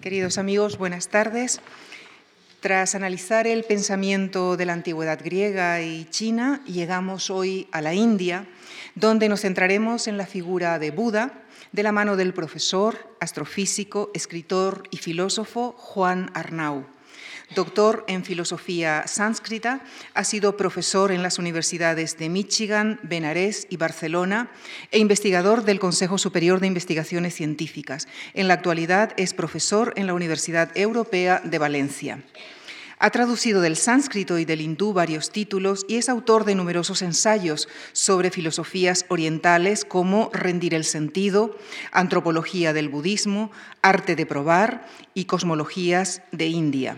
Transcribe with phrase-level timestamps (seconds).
[0.00, 1.60] Queridos amigos, buenas tardes.
[2.60, 8.46] Tras analizar el pensamiento de la antigüedad griega y china, llegamos hoy a la India,
[8.94, 11.42] donde nos centraremos en la figura de Buda,
[11.72, 16.86] de la mano del profesor, astrofísico, escritor y filósofo Juan Arnau.
[17.54, 19.80] Doctor en filosofía sánscrita,
[20.12, 24.50] ha sido profesor en las universidades de Michigan, Benarés y Barcelona
[24.90, 28.06] e investigador del Consejo Superior de Investigaciones Científicas.
[28.34, 32.22] En la actualidad es profesor en la Universidad Europea de Valencia.
[32.98, 37.68] Ha traducido del sánscrito y del hindú varios títulos y es autor de numerosos ensayos
[37.92, 41.56] sobre filosofías orientales como Rendir el sentido,
[41.92, 46.96] Antropología del budismo, Arte de probar y Cosmologías de India.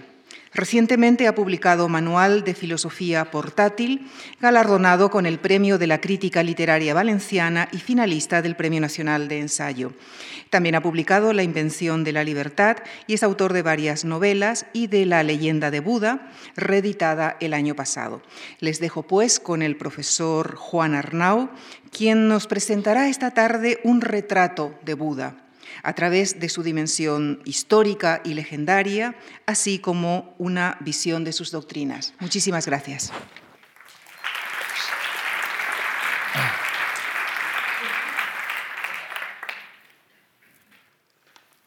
[0.53, 4.11] Recientemente ha publicado Manual de Filosofía Portátil,
[4.41, 9.39] galardonado con el Premio de la Crítica Literaria Valenciana y finalista del Premio Nacional de
[9.39, 9.93] Ensayo.
[10.51, 14.89] También ha publicado La Invención de la Libertad y es autor de varias novelas y
[14.89, 18.21] de La leyenda de Buda, reeditada el año pasado.
[18.59, 21.51] Les dejo pues con el profesor Juan Arnau,
[21.93, 25.50] quien nos presentará esta tarde un retrato de Buda
[25.83, 29.15] a través de su dimensión histórica y legendaria,
[29.47, 32.15] así como una visión de sus doctrinas.
[32.21, 33.13] Muchísimas gracias.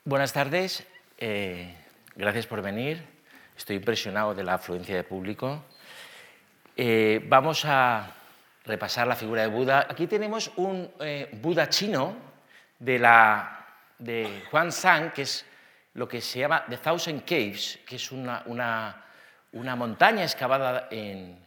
[0.06, 0.86] Buenas tardes,
[1.18, 1.74] eh,
[2.16, 3.02] gracias por venir.
[3.58, 5.64] Estoy impresionado de la afluencia de público.
[6.76, 8.14] Eh, vamos a
[8.66, 9.88] repasar la figura de Buda.
[9.90, 12.16] Aquí tenemos un eh, Buda chino
[12.80, 13.63] de la
[14.04, 15.46] de Juan Sang, que es
[15.94, 18.44] lo que se llama The Thousand Caves, que es una,
[19.52, 21.40] montaña excavada en,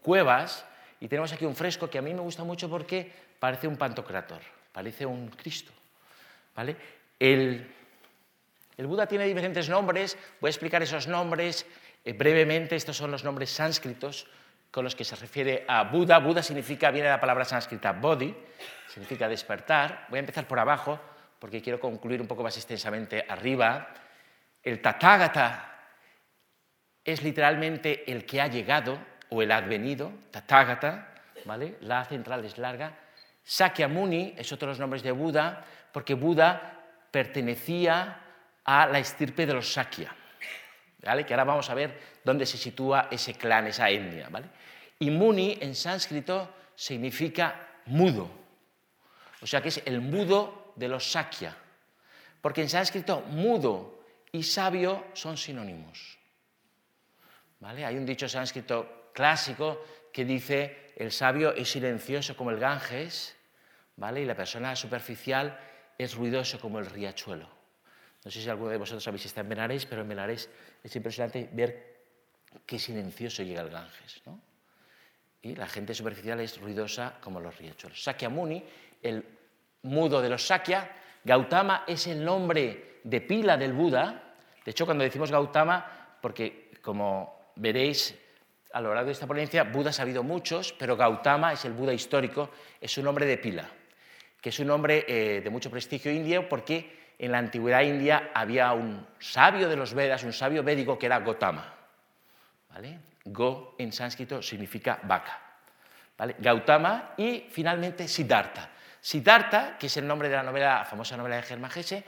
[0.00, 0.64] cuevas,
[1.00, 4.40] y tenemos aquí un fresco que a mí me gusta mucho porque parece un pantocrator,
[4.72, 5.72] parece un Cristo.
[6.54, 6.76] ¿vale?
[7.18, 7.66] El,
[8.78, 11.66] Buda tiene diferentes nombres, voy a explicar esos nombres
[12.04, 14.26] eh, brevemente, estos son los nombres sánscritos
[14.70, 16.18] con los que se refiere a Buda.
[16.18, 18.34] Buda significa, viene de la palabra sánscrita bodhi,
[18.88, 20.06] significa despertar.
[20.08, 20.98] Voy a empezar por abajo
[21.38, 23.88] porque quiero concluir un poco más extensamente arriba,
[24.62, 25.70] el Tathagata
[27.04, 31.14] es literalmente el que ha llegado o el advenido, Tathagata,
[31.44, 31.76] ¿vale?
[31.80, 32.98] La central es larga.
[33.42, 36.80] Sakyamuni es otro de los nombres de Buda, porque Buda
[37.10, 38.20] pertenecía
[38.64, 40.14] a la estirpe de los Sakya,
[41.02, 41.24] ¿vale?
[41.24, 44.28] que ahora vamos a ver dónde se sitúa ese clan, esa etnia.
[44.30, 44.46] ¿vale?
[44.98, 48.30] Y Muni en sánscrito significa mudo,
[49.40, 51.56] o sea que es el mudo de los Sakya,
[52.40, 56.18] porque en sánscrito mudo y sabio son sinónimos.
[57.60, 57.84] ¿Vale?
[57.84, 63.36] Hay un dicho sánscrito clásico que dice el sabio es silencioso como el Ganges,
[63.96, 64.20] ¿vale?
[64.20, 65.58] y la persona superficial
[65.96, 67.48] es ruidoso como el riachuelo.
[68.24, 70.48] No sé si alguno de vosotros habéis estado en Benares, pero en Benares
[70.82, 71.94] es impresionante ver
[72.66, 74.22] qué silencioso llega el Ganges.
[74.26, 74.40] ¿no?
[75.42, 78.02] Y la gente superficial es ruidosa como los riachuelos.
[78.02, 78.64] Sakyamuni,
[79.02, 79.24] el
[79.84, 80.90] mudo de los Sakya.
[81.22, 84.34] Gautama es el nombre de pila del Buda.
[84.64, 88.18] De hecho, cuando decimos Gautama, porque como veréis
[88.72, 91.92] a lo largo de esta ponencia, Buda ha habido muchos, pero Gautama es el Buda
[91.92, 92.50] histórico,
[92.80, 93.68] es un nombre de pila,
[94.40, 98.72] que es un nombre eh, de mucho prestigio indio porque en la antigüedad india había
[98.72, 101.72] un sabio de los Vedas, un sabio védico que era Gotama.
[102.70, 102.98] ¿vale?
[103.24, 105.40] Go en sánscrito significa vaca.
[106.18, 106.34] ¿vale?
[106.38, 108.70] Gautama y finalmente Siddhartha.
[109.04, 112.02] Siddhartha, que es el nombre de la famosa novela de Germán Gese,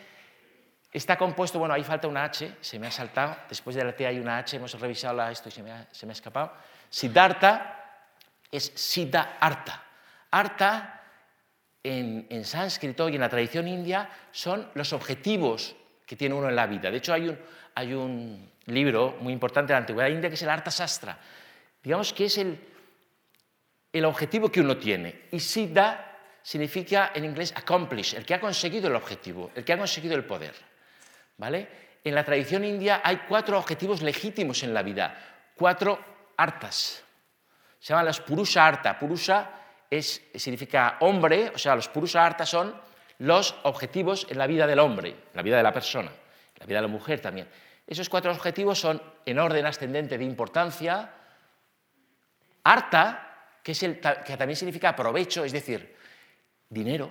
[0.90, 4.06] está compuesto, bueno, ahí falta una H, se me ha saltado, después de la T
[4.06, 6.54] hay una H, hemos revisado esto y se me ha, escapado.
[6.88, 8.08] Siddhartha
[8.50, 9.84] es Siddha Arta.
[10.30, 11.02] Arta,
[11.82, 16.56] en, en, sánscrito y en la tradición india, son los objetivos que tiene uno en
[16.56, 16.90] la vida.
[16.90, 17.38] De hecho, hay un,
[17.74, 21.18] hay un libro muy importante de la antigüedad india que es el Arta Sastra.
[21.82, 22.58] Digamos que es el,
[23.92, 25.24] el objetivo que uno tiene.
[25.30, 26.05] Y Siddha
[26.46, 30.24] significa en inglés accomplish, el que ha conseguido el objetivo, el que ha conseguido el
[30.24, 30.54] poder.
[31.38, 31.68] ¿Vale?
[32.04, 35.12] En la tradición india hay cuatro objetivos legítimos en la vida,
[35.56, 35.98] cuatro
[36.36, 37.02] artas.
[37.80, 38.96] Se llaman las purusha arta.
[38.96, 39.50] Purusha
[39.90, 42.80] es, significa hombre, o sea, los purusha arta son
[43.18, 46.66] los objetivos en la vida del hombre, en la vida de la persona, en la
[46.66, 47.48] vida de la mujer también.
[47.84, 51.10] Esos cuatro objetivos son en orden ascendente de importancia.
[52.62, 55.95] Arta, que, es el, que también significa provecho, es decir,
[56.68, 57.10] dinero,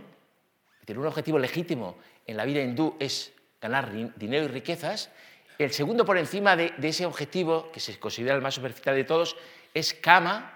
[0.86, 5.10] tener un objetivo legítimo en la vida hindú es ganar dinero y riquezas,
[5.57, 9.38] el segundo por encima de, ese objetivo, que se considera el más superficial de todos,
[9.74, 10.52] es Kama,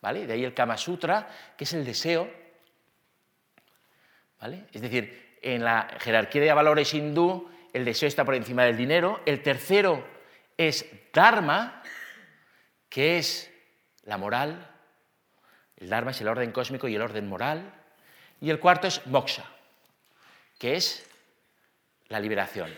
[0.00, 0.26] ¿vale?
[0.26, 2.28] De ahí el Kama Sutra, que es el deseo.
[4.40, 4.64] ¿vale?
[4.72, 9.20] Es decir, en la jerarquía de valores hindú, el deseo está por encima del dinero.
[9.24, 10.04] El tercero
[10.56, 11.82] es Dharma,
[12.88, 13.52] que es
[14.02, 14.68] la moral.
[15.76, 17.79] El Dharma es el orden cósmico y el orden moral.
[18.40, 19.44] Y el cuarto es Moksha,
[20.58, 21.06] que es
[22.08, 22.74] la liberación,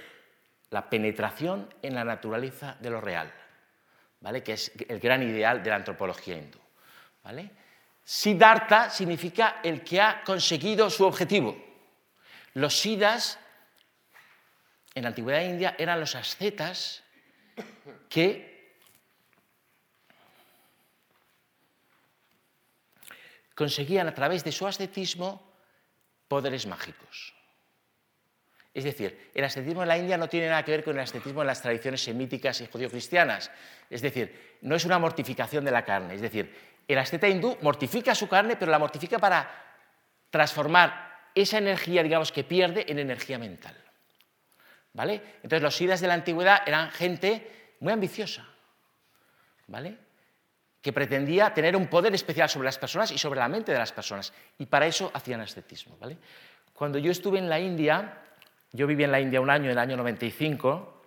[0.70, 3.32] la penetración en la naturaleza de lo real,
[4.20, 4.43] ¿vale?
[4.43, 6.59] que es el gran ideal de la antropología hindú.
[7.23, 7.50] ¿vale?
[8.05, 11.56] Siddhartha significa el que ha conseguido su objetivo.
[12.55, 13.38] Los siddhas
[14.94, 17.03] en la antigüedad india eran los ascetas
[18.09, 18.75] que
[23.55, 25.51] conseguían a través de su ascetismo
[26.32, 27.34] poderes mágicos.
[28.73, 31.43] Es decir, el ascetismo en la India no tiene nada que ver con el ascetismo
[31.43, 33.50] en las tradiciones semíticas y judío-cristianas.
[33.90, 36.14] Es decir, no es una mortificación de la carne.
[36.14, 36.50] Es decir,
[36.88, 39.46] el asceta hindú mortifica su carne, pero la mortifica para
[40.31, 43.76] transformar esa energía, digamos, que pierde en energía mental.
[44.94, 45.20] ¿Vale?
[45.43, 48.49] Entonces los siddhas de la antigüedad eran gente muy ambiciosa,
[49.67, 49.99] ¿vale?
[50.82, 53.93] Que pretendía tener un poder especial sobre las personas y sobre la mente de las
[53.93, 54.32] personas.
[54.58, 56.19] Y para eso hacían ascetismo, ¿vale?
[56.75, 58.19] Cuando yo estuve en la India,
[58.73, 61.02] yo viví en la India un año, en el año 95,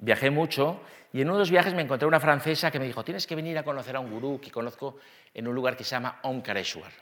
[0.00, 0.80] viajé mucho
[1.12, 3.34] y en uno de los viajes me encontré una francesa que me dijo, tienes que
[3.34, 4.98] venir a conocer a un gurú que conozco
[5.32, 6.92] en un lugar que se llama Omkareshwar,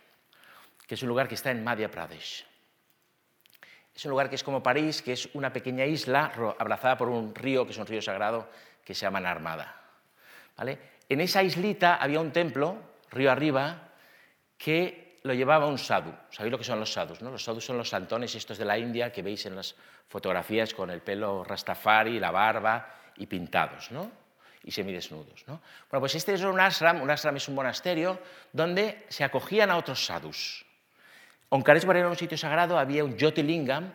[0.86, 2.46] que es un lugar que está en Madhya Pradesh.
[3.94, 7.34] Es un lugar que es como París, que es una pequeña isla abrazada por un
[7.34, 8.48] río, que es un río sagrado,
[8.84, 9.80] que se llama Narmada.
[10.56, 10.93] ¿Vale?
[11.08, 12.78] En esa islita había un templo,
[13.10, 13.92] río arriba,
[14.56, 16.12] que lo llevaba un sadhu.
[16.30, 17.22] ¿Sabéis lo que son los sadhus?
[17.22, 17.30] ¿no?
[17.30, 19.74] Los sadhus son los santones estos de la India que veis en las
[20.08, 24.10] fotografías con el pelo rastafari, la barba y pintados, ¿no?
[24.64, 25.44] y semidesnudos.
[25.46, 25.60] ¿no?
[25.90, 28.18] Bueno, pues este es un ashram, un ashram es un monasterio
[28.52, 30.64] donde se acogían a otros sadhus.
[31.50, 33.92] Omkareshwar era un sitio sagrado, había un Jyotirlingam,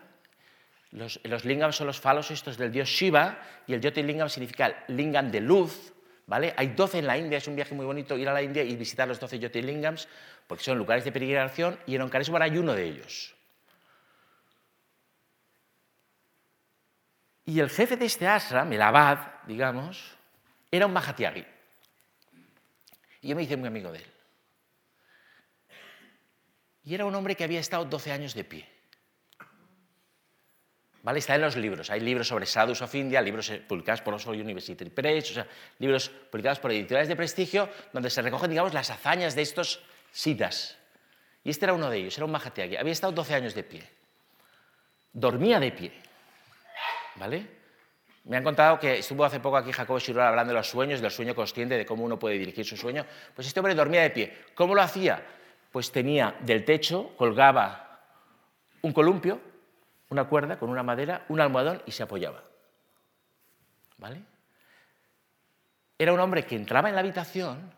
[0.91, 5.31] los, los lingams son los falos estos del dios Shiva, y el Jyotirlingam significa lingam
[5.31, 5.94] de luz,
[6.31, 8.75] Hay 12 en la India, es un viaje muy bonito ir a la India y
[8.75, 10.07] visitar los 12 Jyotirlingams,
[10.47, 13.35] porque son lugares de peregrinación, y en Omkareshwar hay uno de ellos.
[17.45, 19.17] Y el jefe de este ashram, el abad,
[19.47, 20.15] digamos,
[20.69, 21.45] era un Mahatyagi.
[23.21, 24.11] Y yo me hice muy amigo de él.
[26.83, 28.78] Y era un hombre que había estado 12 años de pie.
[31.01, 31.19] ¿Vale?
[31.19, 31.89] Está en los libros.
[31.89, 35.39] Hay libros sobre Sadhus of India, libros eh, publicados por Oxford University Press,
[35.79, 39.81] libros publicados por editoriales de prestigio, donde se recogen, digamos, las hazañas de estos
[40.11, 40.77] siddhas.
[41.43, 42.75] Y este era uno de ellos, era un Mahatyagi.
[42.75, 43.83] Había estado 12 años de pie.
[45.13, 45.93] Dormía de pie.
[47.15, 47.59] ¿Vale?
[48.25, 51.11] Me han contado que estuvo hace poco aquí Jacobo Shirora hablando de los sueños, del
[51.11, 53.05] sueño consciente, de cómo uno puede dirigir su sueño.
[53.33, 54.37] Pues este hombre dormía de pie.
[54.53, 55.25] ¿Cómo lo hacía?
[55.71, 58.01] Pues tenía del techo, colgaba
[58.81, 59.41] un columpio,
[60.09, 62.44] una cuerda con una madera, un almohadón y se apoyaba.
[63.97, 64.21] ¿Vale?
[65.97, 67.71] Era un hombre que entraba en la habitación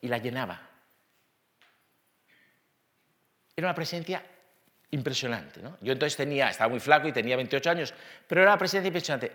[0.00, 0.60] y la llenaba.
[3.56, 4.22] Era una presencia
[4.90, 5.60] impresionante.
[5.60, 5.76] ¿no?
[5.80, 7.94] Yo entonces tenía, estaba muy flaco y tenía 28 años,
[8.26, 9.32] pero era una presencia impresionante.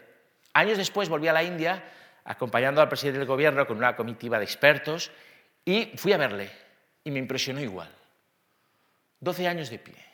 [0.54, 1.84] Años después volví a la India
[2.26, 5.12] acompañando al presidente del gobierno con una comitiva de expertos
[5.66, 6.50] y fui a verle
[7.04, 7.90] y me impresionó igual.
[9.20, 10.13] 12 años de pie.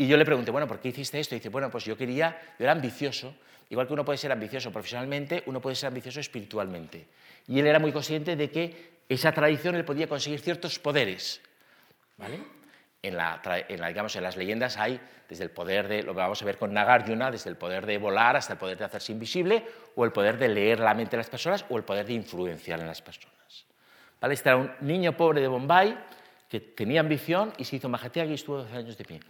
[0.00, 1.34] Y yo le pregunté, bueno, ¿por qué hiciste esto?
[1.34, 3.34] Y dice, bueno, pues yo quería, yo era ambicioso,
[3.68, 7.06] igual que uno puede ser ambicioso profesionalmente, uno puede ser ambicioso espiritualmente.
[7.48, 11.42] Y él era muy consciente de que esa tradición él podía conseguir ciertos poderes.
[12.16, 12.38] ¿Vale?
[13.02, 13.42] en, la,
[13.88, 17.30] digamos, en las leyendas hay desde el poder de, lo vamos a ver con Nagarjuna,
[17.30, 19.66] desde el poder de volar hasta el poder de hacerse invisible,
[19.96, 22.80] o el poder de leer la mente de las personas, o el poder de influenciar
[22.80, 23.66] en las personas.
[24.18, 24.32] ¿Vale?
[24.32, 25.94] Este era un niño pobre de Bombay
[26.48, 29.20] que tenía ambición y se hizo Mahatyagi y estuvo 12 años de pie.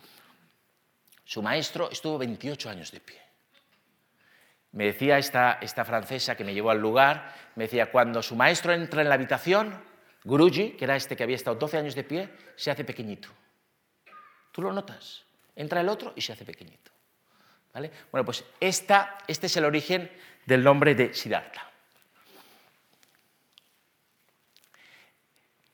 [1.31, 3.23] Su maestro estuvo 28 años de pie.
[4.73, 8.73] Me decía esta, esta francesa que me llevó al lugar, me decía, cuando su maestro
[8.73, 9.81] entra en la habitación,
[10.25, 13.29] Guruji, que era este que había estado 12 años de pie, se hace pequeñito.
[14.51, 15.25] Tú lo notas.
[15.55, 16.91] Entra el otro y se hace pequeñito.
[17.75, 17.93] ¿Vale?
[18.11, 20.11] Bueno, pues esta, este es el origen
[20.47, 21.71] del nombre de Siddhartha.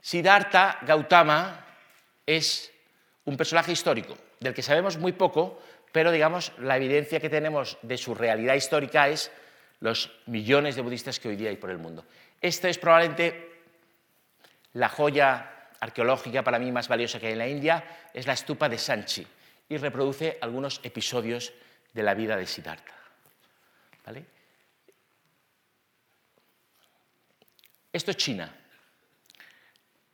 [0.03, 1.65] Siddhartha Gautama
[2.27, 2.71] es
[3.25, 5.61] un personaje histórico del que sabemos muy poco,
[5.93, 9.31] pero digamos la evidencia que tenemos de su realidad histórica es
[9.81, 12.05] los millones de budistas que hoy día hay por el mundo.
[12.41, 13.63] Esta es probablemente
[14.75, 18.69] la joya arqueológica para mí más valiosa que hay en la India es la estupa
[18.69, 19.27] de Sanchi
[19.69, 21.53] y reproduce algunos episodios
[21.93, 22.97] de la vida de Siddhartha.
[27.93, 28.55] Esto es China,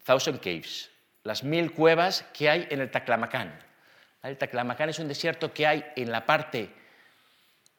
[0.05, 0.88] Thousand Caves,
[1.25, 3.59] las mil cuevas que hay en el Taklamakan.
[4.23, 6.71] El Taklamakan es un desierto que hay en la parte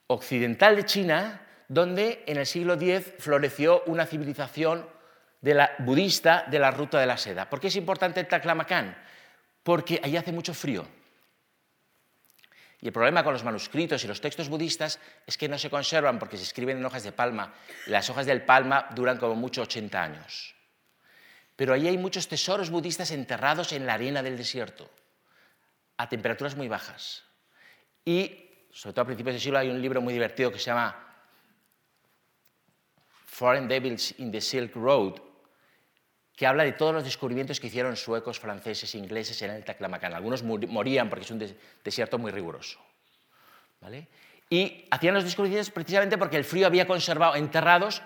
[0.07, 4.85] occidental de China, donde en el siglo X floreció una civilización
[5.41, 7.49] de la, budista de la ruta de la seda.
[7.49, 8.95] ¿Por qué es importante el Taklamakan?
[9.63, 10.85] Porque allí hace mucho frío.
[12.81, 16.19] Y el problema con los manuscritos y los textos budistas es que no se conservan
[16.19, 17.53] porque se escriben en hojas de palma.
[17.87, 20.53] las hojas del palma duran como mucho 80 años.
[21.55, 24.89] Pero allí hay muchos tesoros budistas enterrados en la arena del desierto,
[25.97, 27.23] a temperaturas muy bajas.
[28.05, 30.95] Y, sobre todo a principios del siglo, hay un libro muy divertido que se llama
[33.25, 35.19] Foreign Devils in the Silk Road,
[36.35, 40.13] que habla de todos los descubrimientos que hicieron suecos, franceses, ingleses en el Taklamakan.
[40.13, 42.79] Algunos morían porque es un desierto muy riguroso.
[44.49, 48.01] Y hacían los descubrimientos precisamente porque el frío había conservado enterrados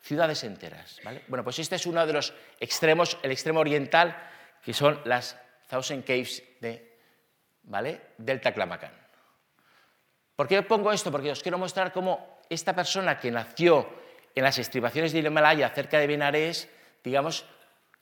[0.00, 1.00] ciudades enteras.
[1.28, 4.16] Bueno, pues este es uno de los extremos, el extremo oriental,
[4.64, 6.91] que son las Thousand Caves de,
[7.64, 8.00] ¿vale?
[8.18, 8.40] del.
[10.36, 11.10] ¿Por qué pongo esto?
[11.10, 13.88] Porque os quiero mostrar cómo esta persona que nació
[14.34, 16.68] en las estribaciones del Himalaya cerca de Benares,
[17.04, 17.44] digamos,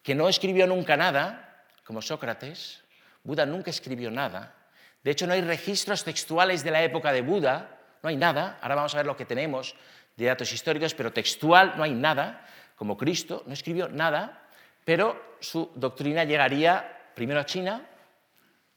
[0.02, 2.84] que no escribió nunca nada, como Sócrates,
[3.22, 4.54] Buda nunca escribió nada.
[5.02, 8.58] De hecho, no hay registros textuales de la época de Buda, no hay nada.
[8.60, 9.74] Ahora vamos a ver lo que tenemos
[10.16, 12.46] de datos históricos, pero textual no hay nada.
[12.76, 14.48] Como Cristo no escribió nada,
[14.84, 17.89] pero su doctrina llegaría primero a China,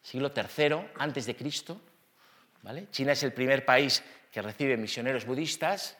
[0.03, 1.81] siglo III antes de Cristo.
[2.61, 2.87] ¿vale?
[2.91, 5.97] China es el primer país que recibe misioneros budistas.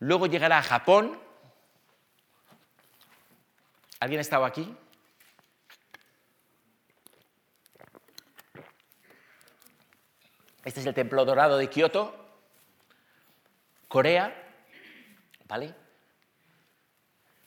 [0.00, 1.18] Luego llegará a Japón,
[4.00, 4.76] ¿Alguien ha estado aquí?
[10.64, 12.14] Este es el templo dorado de Kioto,
[13.88, 14.32] Corea,
[15.46, 15.74] ¿vale?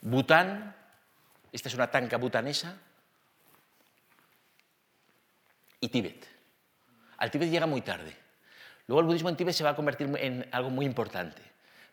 [0.01, 0.75] Bután,
[1.51, 2.77] esta es una tanca butanesa,
[5.81, 6.25] y Tíbet.
[7.17, 8.15] Al Tíbet llega muy tarde.
[8.87, 11.41] Luego el budismo en Tíbet se va a convertir en algo muy importante,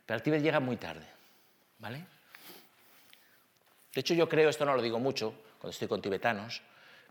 [0.07, 1.07] pero al Tíbet llega muy tarde,
[1.79, 2.05] ¿vale?
[3.93, 6.63] De hecho, yo creo, esto no lo digo mucho cuando estoy con tibetanos,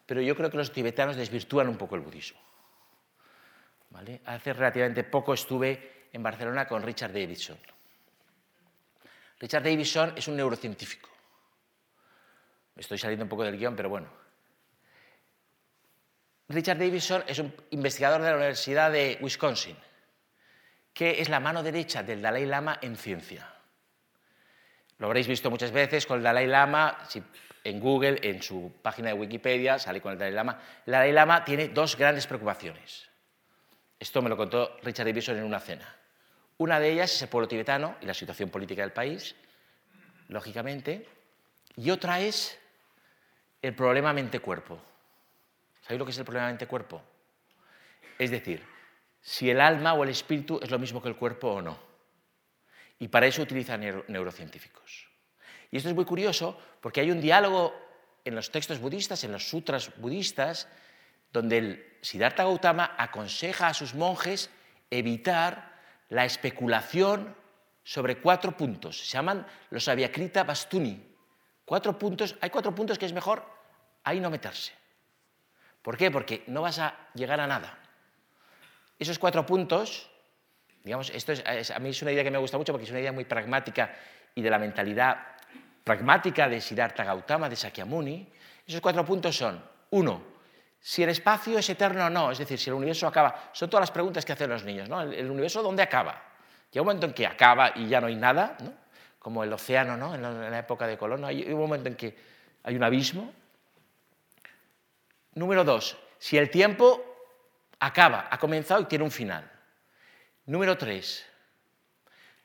[0.05, 2.39] pero yo creo que los tibetanos desvirtúan un poco el budismo.
[4.25, 7.57] Hace relativamente poco estuve en Barcelona con Richard Davidson.
[9.39, 11.09] Richard Davidson es un neurocientífico.
[12.75, 14.26] Estoy saliendo un poco del guion, pero bueno.
[16.49, 19.75] Richard Davidson es un investigador de la Universidad de Wisconsin,
[20.93, 23.53] que es la mano derecha del Dalai Lama en ciencia.
[24.97, 26.97] Lo habréis visto muchas veces con el Dalai Lama,
[27.63, 30.59] en Google, en su página de Wikipedia, sale con el Dalai Lama.
[30.85, 33.09] El Dalai Lama tiene dos grandes preocupaciones.
[33.99, 35.95] Esto me lo contó Richard Davidson en una cena.
[36.59, 39.35] Una de ellas es el pueblo tibetano y la situación política del país,
[40.29, 41.07] lógicamente,
[41.75, 42.57] y otra es
[43.61, 44.81] el problema mente-cuerpo.
[45.87, 47.01] ¿Sabéis lo que es el problema mente-cuerpo?
[48.19, 48.61] Es decir,
[49.21, 51.79] si el alma o el espíritu es lo mismo que el cuerpo o no.
[52.99, 55.07] Y para eso utilizan neurocientíficos.
[55.71, 57.73] Y esto es muy curioso porque hay un diálogo
[58.25, 60.67] en los textos budistas, en los sutras budistas,
[61.31, 64.49] donde el Siddhartha Gautama aconseja a sus monjes
[64.89, 65.79] evitar
[66.09, 67.33] la especulación
[67.85, 68.99] sobre cuatro puntos.
[68.99, 71.15] Se llaman los Avyakrita Bastuni.
[71.63, 73.45] Cuatro puntos, hay cuatro puntos que es mejor
[74.03, 74.73] ahí no meterse.
[75.87, 76.11] ¿Por qué?
[76.11, 77.79] Porque no vas a llegar a nada.
[78.99, 80.09] Esos cuatro puntos
[80.87, 83.01] Digamos, esto es, a mí es una idea que me gusta mucho porque es una
[83.01, 83.93] idea muy pragmática
[84.33, 85.17] y de la mentalidad
[85.83, 88.25] pragmática de Siddhartha Gautama, de Sakyamuni.
[88.65, 90.23] Esos cuatro puntos son, uno,
[90.79, 93.49] si el espacio es eterno o no, es decir, si el universo acaba.
[93.51, 95.01] Son todas las preguntas que hacen los niños, ¿no?
[95.01, 96.23] ¿El, universo dónde acaba?
[96.71, 98.55] Llega un momento en que acaba y ya no hay nada,
[99.19, 100.15] como el océano ¿no?
[100.15, 102.15] en, la, época de Colón, hay un momento en que
[102.63, 103.33] hay un abismo.
[105.37, 106.99] Número dos, si el tiempo
[107.79, 109.47] acaba, ha comenzado y tiene un final.
[110.47, 111.27] Número tres,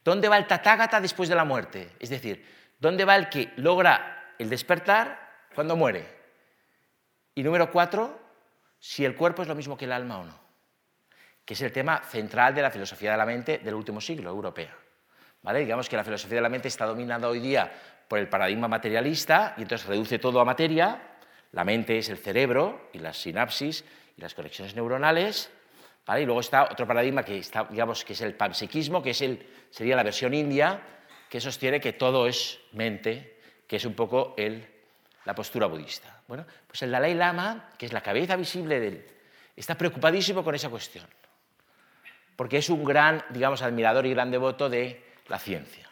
[0.05, 1.93] ¿dónde va el tatágata después de la muerte?
[1.99, 2.47] Es decir,
[2.79, 6.07] ¿dónde va el que logra el despertar cuando muere?
[7.35, 8.21] Y número cuatro,
[8.79, 10.39] si el cuerpo es lo mismo que el alma o no,
[11.47, 14.77] que es el tema central de la filosofía de la mente del último siglo, europea.
[15.41, 15.61] ¿Vale?
[15.61, 17.73] Digamos que la filosofía de la mente está dominada hoy día
[18.07, 21.09] por el paradigma materialista y entonces reduce todo a materia.
[21.53, 23.85] La mente es el cerebro y las sinapsis
[24.17, 25.51] y las conexiones neuronales
[26.19, 29.47] y luego está otro paradigma que, está, digamos, que es el panpsiquismo, que es el,
[29.71, 30.81] sería la versión india,
[31.31, 34.67] que sostiene que todo es mente, que es un poco el,
[35.25, 36.21] la postura budista.
[36.27, 39.07] Bueno, pues el Dalai Lama, que es la cabeza visible del,
[39.57, 41.07] está preocupadísimo con esa cuestión,
[42.37, 45.89] porque es un gran, digamos, admirador y gran devoto de la ciencia.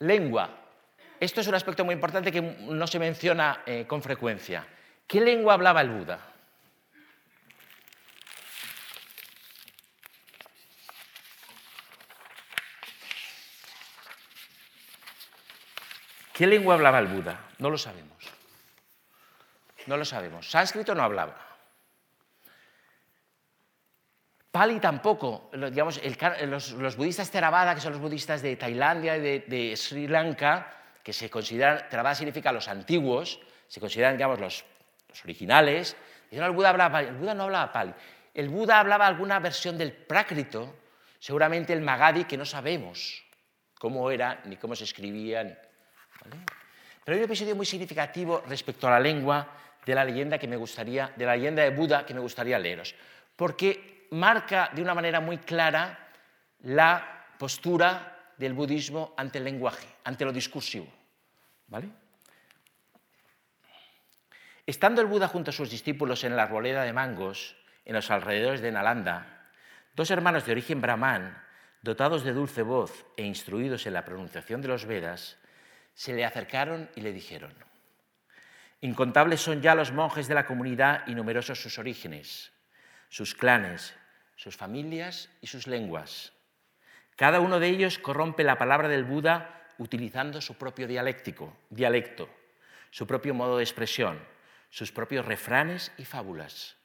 [0.00, 0.67] Lengua
[1.20, 4.64] esto es un aspecto muy importante que no se menciona eh, con frecuencia.
[5.06, 6.18] ¿Qué lengua hablaba el Buda?
[16.32, 17.40] ¿Qué lengua hablaba el Buda?
[17.58, 18.16] No lo sabemos.
[19.86, 20.48] No lo sabemos.
[20.48, 21.36] Sánscrito no hablaba.
[24.52, 25.50] Pali tampoco.
[25.52, 26.00] Digamos,
[26.42, 30.77] los, budistas Theravada, que son los budistas de Tailandia y de Sri Lanka,
[31.08, 34.62] que se consideran, Theravada significa los antiguos, se consideran, digamos, los,
[35.24, 35.96] originales,
[36.30, 37.94] dicen, el Buda hablaba El Buda no hablaba Pali.
[38.34, 40.76] El Buda hablaba alguna versión del Prácrito,
[41.18, 43.24] seguramente el Magadhi, que no sabemos
[43.78, 45.44] cómo era, ni cómo se escribía.
[46.24, 49.48] Pero hay un episodio muy significativo respecto a la lengua
[49.86, 52.94] de la leyenda que me gustaría, de la leyenda de Buda que me gustaría leeros,
[53.34, 56.10] porque marca de una manera muy clara
[56.64, 60.97] la postura del budismo ante el lenguaje, ante lo discursivo.
[64.66, 68.60] Estando el Buda junto a sus discípulos en la arboleda de mangos, en los alrededores
[68.60, 69.48] de Nalanda,
[69.94, 71.42] dos hermanos de origen brahman,
[71.82, 75.38] dotados de dulce voz e instruidos en la pronunciación de los Vedas,
[75.94, 77.54] se le acercaron y le dijeron,
[78.80, 82.52] Incontables son ya los monjes de la comunidad y numerosos sus orígenes,
[83.08, 83.94] sus clanes,
[84.36, 86.32] sus familias y sus lenguas.
[87.16, 92.28] Cada uno de ellos corrompe la palabra del Buda utilizando su propio dialéctico, dialecto,
[92.90, 94.18] su propio modo de expresión,
[94.70, 96.76] sus propios refranes y fábulas.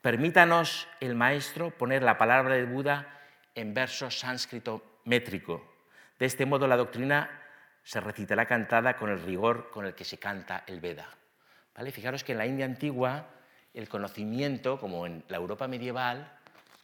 [0.00, 3.20] Permítanos, el maestro, poner la palabra del Buda
[3.54, 5.74] en verso sánscrito métrico.
[6.18, 7.30] De este modo la doctrina
[7.82, 11.08] se recitará cantada con el rigor con el que se canta el Veda.
[11.74, 11.92] ¿Vale?
[11.92, 13.28] Fijaros que en la India antigua
[13.74, 16.32] el conocimiento, como en la Europa medieval,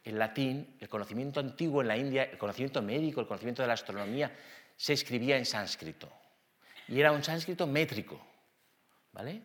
[0.03, 3.73] el latín, el conocimiento antiguo en la India, el conocimiento médico, el conocimiento de la
[3.73, 4.31] astronomía,
[4.77, 6.09] se escribía en sánscrito.
[6.87, 8.25] Y era un sánscrito métrico.
[9.11, 9.41] ¿Vale?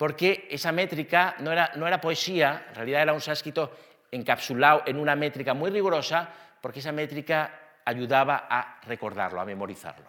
[0.00, 3.70] porque esa métrica no era, no era poesía, en realidad era un sánscrito
[4.10, 6.26] encapsulado en una métrica muy rigurosa,
[6.58, 10.08] porque esa métrica ayudaba a recordarlo, a memorizarlo.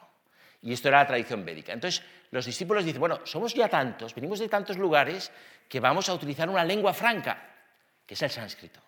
[0.61, 1.73] Y esto era la tradición védica.
[1.73, 2.01] Entonces,
[2.31, 5.29] los discípulos dicen, bueno, somos ya tantos, venimos de tantos lugares,
[5.67, 7.49] que vamos a utilizar una lengua franca,
[8.05, 8.79] que es el sánscrito,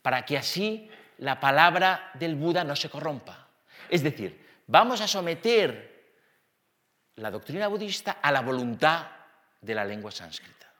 [0.00, 3.43] para que así la palabra del Buda no se corrompa.
[3.88, 5.94] Es decir, vamos a someter
[7.16, 9.06] la doctrina budista a la voluntad
[9.60, 10.72] de la lengua sánscrita.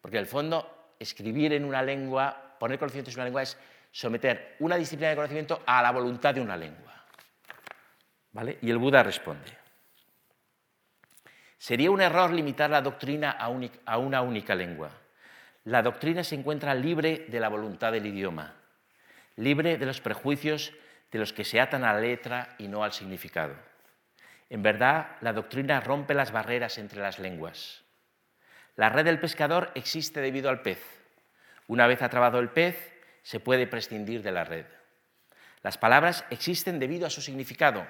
[0.00, 3.58] Porque en el fondo, escribir en una lengua, poner conocimientos en una lengua es
[3.90, 7.04] someter una disciplina de conocimiento a la voluntad de una lengua.
[8.32, 8.58] ¿Vale?
[8.62, 9.58] Y el Buda responde.
[11.58, 14.90] Sería un error limitar la doctrina a, una única lengua.
[15.64, 18.54] La doctrina se encuentra libre de la voluntad del idioma,
[19.36, 20.72] libre de los prejuicios
[21.10, 23.54] de los que se atan a la letra y no al significado.
[24.48, 27.82] En verdad, la doctrina rompe las barreras entre las lenguas.
[28.76, 30.82] La red del pescador existe debido al pez.
[31.66, 32.92] Una vez atrapado el pez,
[33.22, 34.66] se puede prescindir de la red.
[35.62, 37.86] Las palabras existen debido a su significado.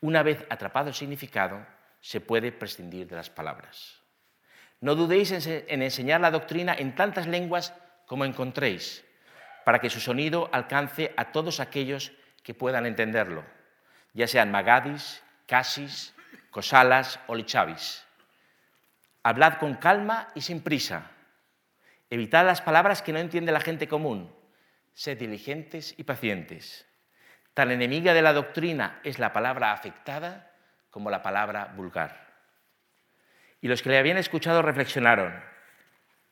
[0.00, 1.64] Una vez atrapado el significado,
[2.00, 4.00] se puede prescindir de las palabras.
[4.80, 7.74] No dudéis en enseñar la doctrina en tantas lenguas
[8.06, 9.04] como encontréis,
[9.64, 13.44] para que su sonido alcance a todos aquellos que puedan entenderlo,
[14.12, 16.14] ya sean magadis, casis,
[16.50, 18.04] cosalas o lichavis.
[19.22, 21.10] Hablad con calma y sin prisa.
[22.08, 24.34] Evitad las palabras que no entiende la gente común.
[24.94, 26.86] Sed diligentes y pacientes.
[27.54, 30.52] Tan enemiga de la doctrina es la palabra afectada
[30.90, 32.28] como la palabra vulgar.
[33.60, 35.32] Y los que le habían escuchado reflexionaron.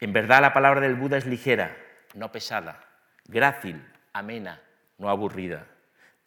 [0.00, 1.76] En verdad la palabra del Buda es ligera,
[2.14, 2.80] no pesada,
[3.26, 4.62] grácil, amena,
[4.96, 5.66] no aburrida.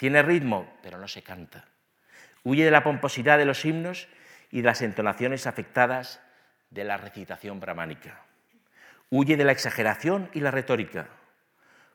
[0.01, 1.63] Tiene ritmo, pero no se canta.
[2.43, 4.07] Huye de la pomposidad de los himnos
[4.49, 6.19] y de las entonaciones afectadas
[6.71, 8.25] de la recitación brahmánica.
[9.11, 11.07] Huye de la exageración y la retórica.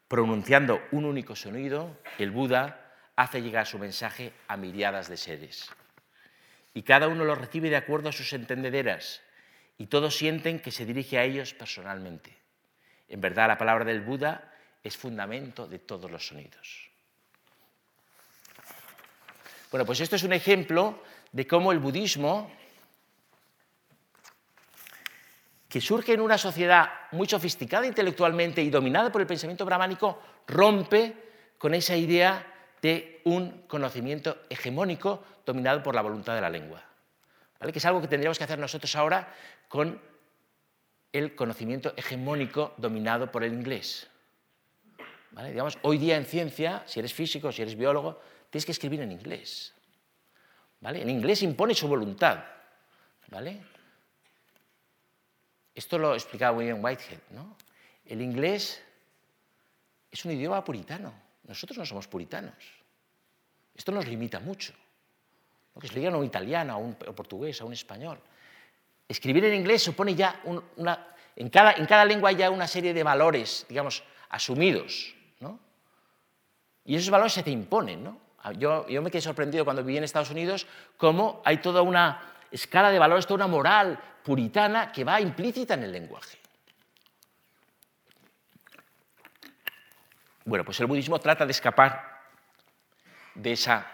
[0.07, 5.69] Pronunciando un único sonido, el Buda hace llegar su mensaje a miriadas de seres.
[6.75, 9.21] Y cada uno lo recibe de acuerdo a sus entendederas,
[9.79, 12.39] y todos sienten que se dirige a ellos personalmente.
[13.09, 14.53] En verdad, la palabra del Buda
[14.85, 16.87] es fundamento de todos los sonidos.
[19.71, 21.03] Bueno, pues esto es un ejemplo
[21.33, 22.51] de cómo el budismo
[25.69, 31.15] que surge en una sociedad muy sofisticada intelectualmente y dominada por el pensamiento brahmánico, rompe
[31.59, 32.47] con esa idea
[32.81, 36.83] de un conocimiento hegemónico dominado por la voluntad de la lengua.
[37.59, 37.73] ¿Vale?
[37.73, 39.33] Que es algo que tendríamos que hacer nosotros ahora
[39.69, 40.01] con
[41.13, 44.09] el conocimiento hegemónico dominado por el inglés.
[45.33, 49.13] Digamos, hoy día en ciencia, si eres físico, si eres biólogo, tienes que escribir en
[49.13, 49.75] inglés.
[50.81, 51.03] ¿Vale?
[51.03, 52.45] En inglés impone su voluntad.
[53.29, 53.61] ¿Vale?
[55.75, 57.21] Esto lo explicaba William Whitehead.
[57.31, 57.57] ¿no?
[58.05, 58.83] El inglés
[60.11, 61.13] es un idioma puritano.
[61.45, 62.55] Nosotros no somos puritanos.
[63.75, 64.73] Esto nos limita mucho.
[65.81, 68.19] que se lo digan a un italiano, a un portugués, a un español.
[69.09, 70.41] Escribir en inglés supone ya
[70.77, 71.15] una...
[71.37, 75.61] En cada, en cada lengua hay ya una serie de valores, digamos, asumidos, ¿no?
[76.87, 78.26] Y esos valores se te imponen, ¿no?
[78.53, 82.91] Yo, yo me quedé sorprendido cuando viví en Estados Unidos cómo hay toda una escala
[82.91, 86.39] de valores, toda una moral puritana que va implícita en el lenguaje.
[90.45, 92.21] Bueno, pues el budismo trata de escapar
[93.35, 93.87] de esa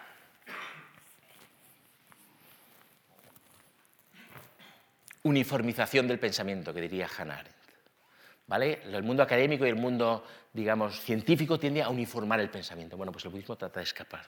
[5.22, 7.61] uniformización del pensamiento, que diría Hannah Arendt.
[8.60, 12.96] El mundo académico y el mundo, digamos, científico tiende a uniformar el pensamiento.
[12.96, 14.26] Bueno, pues el budismo trata de escapar.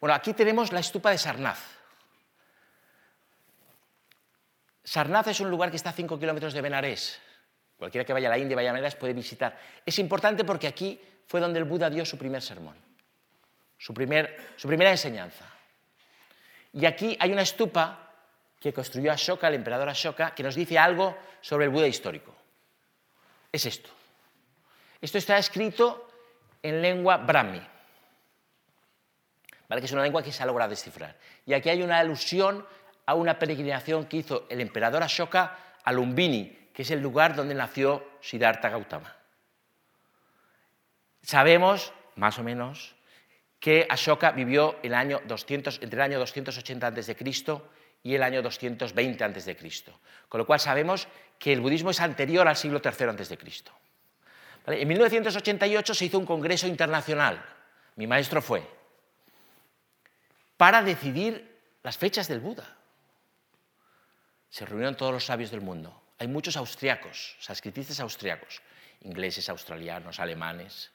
[0.00, 1.58] Bueno, aquí tenemos la estupa de Sarnath.
[4.82, 7.20] Sarnath es un lugar que está a 5 kilómetros de Benarés.
[7.76, 9.58] Cualquiera que vaya a la India, vaya a Benarés, puede visitar.
[9.86, 12.76] Es importante porque aquí fue donde el Buda dio su primer sermón,
[13.78, 15.46] su primera enseñanza.
[16.72, 18.03] Y aquí hay una estupa
[18.64, 22.34] que construyó Ashoka, el emperador Ashoka, que nos dice algo sobre el Buda histórico.
[23.52, 23.90] Es esto.
[25.02, 26.08] Esto está escrito
[26.62, 27.60] en lengua brahmi,
[29.68, 29.82] ¿vale?
[29.82, 31.14] que es una lengua que se ha logrado descifrar.
[31.44, 32.66] Y aquí hay una alusión
[33.04, 37.54] a una peregrinación que hizo el emperador Ashoka a Lumbini, que es el lugar donde
[37.54, 39.14] nació Siddhartha Gautama.
[41.20, 42.96] Sabemos, más o menos,
[43.60, 47.14] que Ashoka vivió el año 200, entre el año 280 a.C
[48.04, 49.56] y el año 220 a.C.
[50.28, 53.38] Con lo cual sabemos que el budismo es anterior al siglo III a.C.
[54.66, 54.82] ¿Vale?
[54.82, 57.44] En 1988 se hizo un congreso internacional,
[57.96, 58.62] mi maestro fue,
[60.56, 62.76] para decidir las fechas del Buda.
[64.50, 66.00] Se reunieron todos los sabios del mundo.
[66.18, 68.62] Hay muchos austriacos, sanscritistas austriacos,
[69.00, 70.92] ingleses, australianos, alemanes,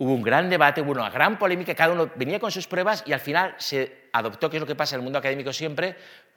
[0.00, 3.12] hubo un gran debate, hubo una gran polémica, cada uno venía con sus pruebas y
[3.12, 5.94] al final se adoptó, que es lo que pasa en el mundo académico siempre,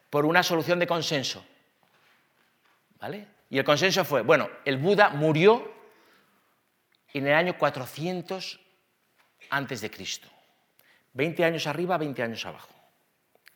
[0.10, 1.46] por una solución de consenso.
[3.00, 3.26] ¿Vale?
[3.50, 5.74] Y el consenso fue, bueno, el Buda murió
[7.14, 8.60] en el año 400
[9.50, 10.28] antes de Cristo.
[11.14, 12.74] 20 años arriba, 20 años abajo.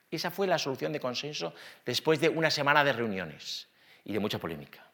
[0.09, 1.53] Esa fue la solución de consenso
[1.85, 3.67] después de una semana de reuniones
[4.05, 4.85] y de mucha polémica.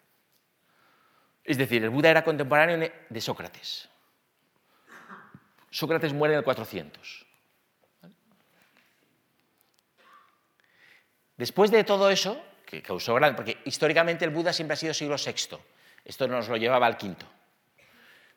[1.44, 3.93] Es decir, el Buda era contemporáneo de Sócrates.
[5.74, 7.26] Sócrates muere en el 400.
[11.36, 13.36] Después de todo eso, que causó gran...
[13.36, 15.58] porque históricamente el Buda siempre ha sido siglo VI,
[16.06, 17.26] esto nos lo llevaba al quinto.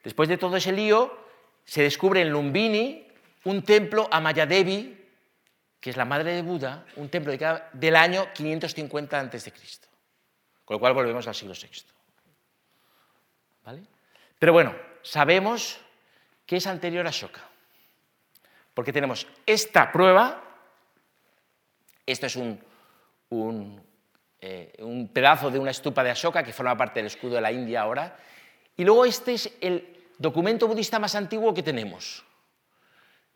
[0.03, 1.15] Después de todo ese lío,
[1.67, 3.07] se descubre en Lumbini
[3.45, 4.97] un templo a Mayadevi,
[5.79, 7.35] que es la madre de Buda, un templo
[7.75, 9.53] del año 550 a.C.
[10.65, 11.83] Con lo cual volvemos al siglo VI.
[13.63, 13.83] ¿Vale?
[14.39, 15.81] Pero bueno, sabemos
[16.47, 17.43] que es anterior a Shoka.
[18.73, 20.43] Porque tenemos esta prueba,
[22.07, 22.61] esto es un,
[24.41, 27.51] eh, un, pedazo de una estupa de Ashoka que forma parte del escudo de la
[27.51, 28.17] India ahora,
[28.77, 32.25] y luego este es el documento budista más antiguo que tenemos.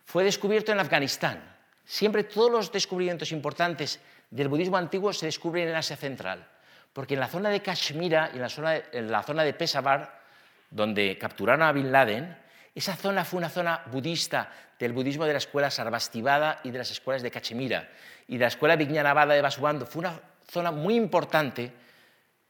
[0.05, 1.57] Fue descubierto en Afganistán.
[1.83, 6.47] Siempre todos los descubrimientos importantes del budismo antiguo se descubren en Asia Central,
[6.93, 9.53] porque en la zona de Kashmira y en la zona de, en la zona de
[9.53, 10.21] Peshawar,
[10.69, 12.37] donde capturaron a Bin Laden,
[12.73, 16.91] esa zona fue una zona budista del budismo de la escuela Sarvastivada y de las
[16.91, 17.89] escuelas de Cachemira
[18.27, 19.85] y de la escuela Vijnanavada de Vasubandhu.
[19.85, 21.71] Fue una zona muy importante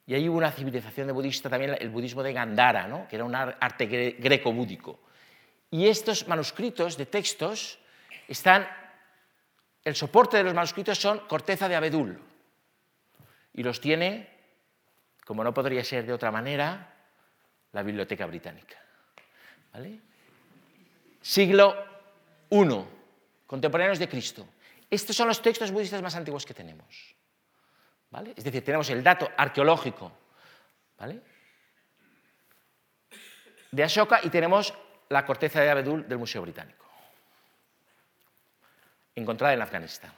[0.05, 3.35] y ahí hubo una civilización de budista, también el budismo de Gandhara, que era un
[3.35, 3.85] arte
[4.19, 4.99] greco-búdico.
[5.71, 7.79] Y estos manuscritos de textos
[8.27, 8.67] están,
[9.83, 12.19] el soporte de los manuscritos son corteza de abedul
[13.53, 14.29] y los tiene,
[15.25, 16.93] como no podría ser de otra manera,
[17.71, 18.77] la Biblioteca Británica.
[19.73, 20.10] ¿Vale?
[21.21, 21.75] Siglo
[22.49, 22.67] I,
[23.47, 24.47] contemporáneos de Cristo.
[24.89, 27.15] Estos son los textos budistas más antiguos que tenemos.
[28.09, 28.33] ¿Vale?
[28.35, 30.11] Es decir, tenemos el dato arqueológico
[30.97, 31.21] ¿vale?
[33.71, 34.73] de Ashoka y tenemos
[35.09, 36.85] la corteza de abedul del Museo Británico,
[39.15, 40.11] encontrada en Afganistán.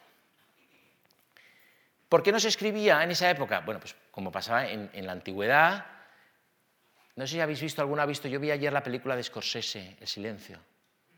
[2.09, 3.61] ¿Por qué no se escribía en esa época?
[3.61, 5.85] Bueno, pues como pasaba en, la antigüedad,
[7.15, 9.97] no sé si habéis visto, alguno ha visto, yo vi ayer la película de Scorsese,
[9.99, 10.59] El Silencio.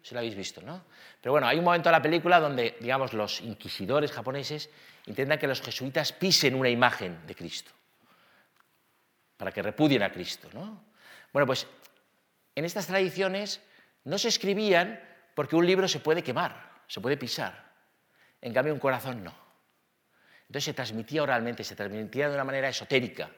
[0.06, 0.84] Si lo habéis visto, ¿no?
[1.20, 4.70] Pero bueno, hay un momento en la película donde, digamos, los inquisidores japoneses
[5.08, 7.72] intentan que los jesuitas pisen una imagen de Cristo,
[9.36, 10.84] para que repudien a Cristo, ¿no?
[11.34, 11.66] Bueno, pues
[12.54, 13.62] en estas tradiciones
[14.04, 15.02] no se escribían
[15.34, 17.74] porque un libro se puede quemar, se puede pisar.
[18.42, 19.34] En cambio, un corazón no.
[20.42, 23.32] Entonces se transmitía oralmente, se transmitía de una manera esotérica,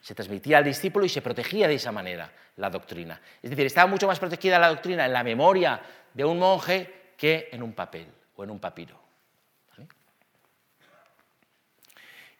[0.00, 3.20] se transmitía al discípulo y se protegía de esa manera la doctrina.
[3.42, 5.80] Es decir, estaba mucho más protegida la doctrina en la memoria
[6.14, 8.98] de un monje que en un papel o en un papiro.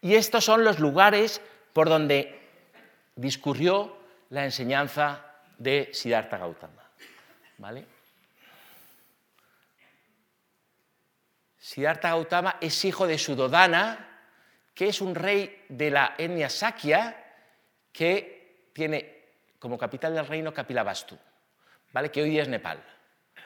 [0.01, 1.41] Y estos son los lugares
[1.73, 2.41] por donde
[3.17, 3.99] discurrió
[4.31, 5.25] la enseñanza
[5.59, 6.83] de Siddhartha Gautama.
[7.59, 7.85] ¿Vale?
[11.59, 14.08] Siddhartha Gautama es hijo de Sudodana,
[14.79, 17.17] que es un rey de la etnia Sakya
[17.91, 19.25] que tiene
[19.59, 21.19] como capital del reino Kapilavastu,
[21.93, 22.13] ¿vale?
[22.13, 22.81] que hoy día es Nepal.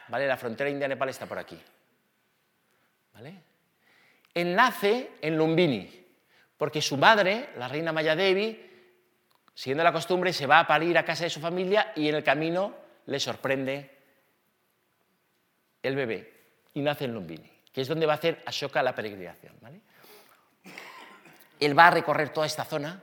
[0.08, 0.26] ¿vale?
[0.26, 1.58] La frontera India-Nepal está por aquí.
[3.14, 3.34] ¿vale?
[4.34, 6.04] Él nace en Lumbini,
[6.58, 8.70] porque su madre, la reina Mayadevi,
[9.54, 12.22] siguiendo la costumbre, se va a parir a casa de su familia y en el
[12.22, 12.74] camino
[13.06, 13.90] le sorprende
[15.82, 16.30] el bebé
[16.74, 19.54] y nace en Lumbini, que es donde va a hacer Ashoka la peregrinación.
[21.64, 23.02] Él va a recorrer toda esta zona,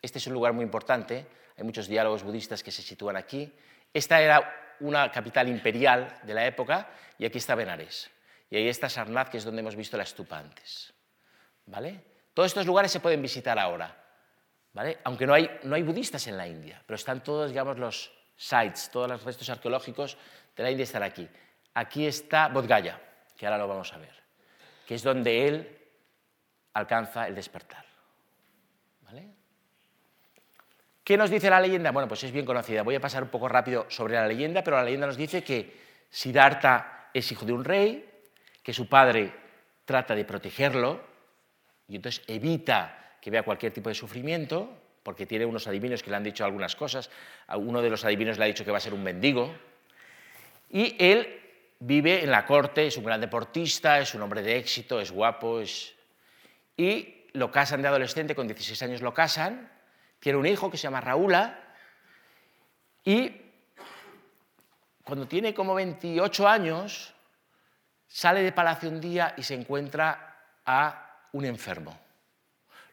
[0.00, 1.26] este es un lugar muy importante,
[1.56, 3.52] hay muchos diálogos budistas que se sitúan aquí.
[3.92, 8.10] Esta era una capital imperial de la época y aquí está Benares.
[8.48, 10.92] Y ahí está Sarnath, que es donde hemos visto la estupa antes.
[11.66, 12.02] ¿Vale?
[12.32, 13.96] Todos estos lugares se pueden visitar ahora.
[15.04, 18.90] Aunque no hay, no hay budistas en la India, pero están todos, digamos, los sites,
[18.90, 20.16] todos los restos arqueológicos
[20.56, 21.28] de la India están aquí.
[21.74, 22.66] Aquí está Bodh
[23.36, 24.14] que ahora lo vamos a ver,
[24.86, 25.79] que es donde él
[26.74, 27.84] alcanza el despertar.
[29.02, 29.28] ¿Vale?
[31.02, 31.90] ¿Qué nos dice la leyenda?
[31.90, 32.82] Bueno, pues es bien conocida.
[32.82, 35.80] Voy a pasar un poco rápido sobre la leyenda, pero la leyenda nos dice que
[36.10, 38.08] Siddhartha es hijo de un rey,
[38.62, 39.32] que su padre
[39.84, 41.00] trata de protegerlo
[41.88, 44.70] y entonces evita que vea cualquier tipo de sufrimiento,
[45.02, 47.10] porque tiene unos adivinos que le han dicho algunas cosas.
[47.56, 49.52] Uno de los adivinos le ha dicho que va a ser un mendigo.
[50.70, 51.40] Y él
[51.80, 55.60] vive en la corte, es un gran deportista, es un hombre de éxito, es guapo.
[55.60, 55.94] Es...
[56.80, 59.70] Y lo casan de adolescente, con 16 años lo casan.
[60.18, 61.74] Tiene un hijo que se llama Raúla.
[63.04, 63.36] Y
[65.04, 67.12] cuando tiene como 28 años,
[68.08, 72.00] sale de palacio un día y se encuentra a un enfermo.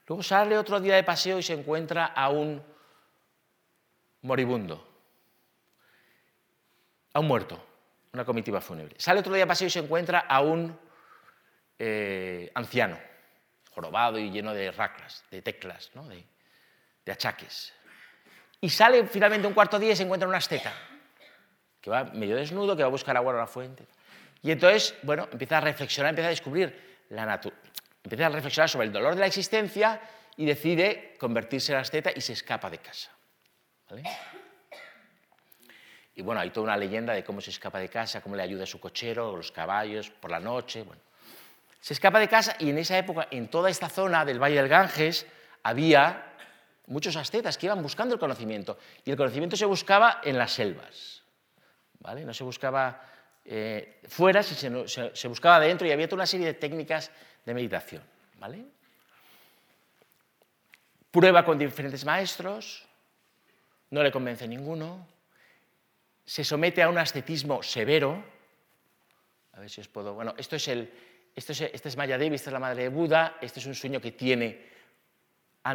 [0.06, 2.62] Luego sale otro día de paseo y se encuentra a un
[4.20, 4.86] moribundo,
[7.14, 7.58] a un muerto,
[8.12, 8.96] una comitiva fúnebre.
[8.98, 10.78] Sale otro día de paseo y se encuentra a un
[11.78, 13.07] eh, anciano,
[13.78, 16.24] jorobado y lleno de raclas, de teclas, de,
[17.04, 17.72] de, achaques.
[18.60, 20.72] Y sale finalmente un cuarto día y se encuentra una asteta,
[21.80, 23.86] que va medio desnudo, que va a buscar agua a la fuente.
[24.42, 27.68] Y entonces, bueno, empieza a reflexionar, empieza a descubrir la, naturaleza
[28.02, 30.00] empieza a reflexionar sobre el dolor de la existencia
[30.36, 33.10] y decide convertirse en asceta y se escapa de casa.
[36.16, 38.64] Y bueno, hay toda una leyenda de cómo se escapa de casa, cómo le ayuda
[38.64, 40.82] a su cochero, los caballos, por la noche.
[40.82, 41.00] Bueno.
[41.80, 44.68] Se escapa de casa y en esa época, en toda esta zona del Valle del
[44.68, 45.26] Ganges,
[45.62, 46.34] había
[46.86, 48.78] muchos ascetas que iban buscando el conocimiento.
[49.04, 51.22] Y el conocimiento se buscaba en las selvas.
[52.00, 52.24] ¿vale?
[52.24, 53.00] No se buscaba
[53.44, 57.10] eh, fuera, se, se, buscaba dentro y había toda una serie de técnicas
[57.44, 58.02] de meditación.
[58.38, 58.64] ¿vale?
[61.10, 62.86] Prueba con diferentes maestros,
[63.90, 65.06] no le convence ninguno,
[66.24, 68.22] se somete a un ascetismo severo.
[69.54, 70.12] A ver si os puedo.
[70.12, 70.92] Bueno, esto es el.
[71.34, 73.38] Esto es, esta es Maya Devi, esta es la madre de Buda.
[73.40, 74.68] Este es un sueño que tiene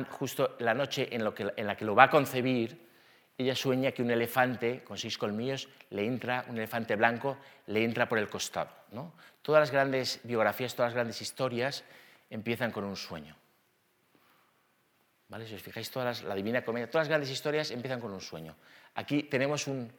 [0.09, 2.81] justo la noche en, la que lo va a concebir.
[3.37, 7.37] Ella sueña que un elefante con seis colmillos le entra, un elefante blanco,
[7.67, 8.69] le entra por el costado.
[9.41, 11.83] Todas las grandes biografías, todas las grandes historias
[12.29, 13.35] empiezan con un sueño.
[15.29, 15.47] ¿Vale?
[15.47, 18.55] Si os fijáis, todas la Divina Comedia, todas las grandes historias empiezan con un sueño.
[18.93, 19.91] Aquí tenemos un,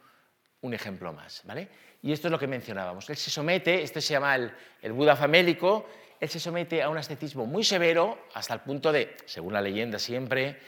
[0.73, 1.41] ejemplo más.
[1.45, 1.67] ¿vale?
[2.01, 3.09] Y esto es lo que mencionábamos.
[3.09, 5.87] Él se somete, este se llama el, el Buda famélico,
[6.19, 9.99] él se somete a un ascetismo muy severo, hasta el punto de, según la leyenda
[9.99, 10.59] siempre,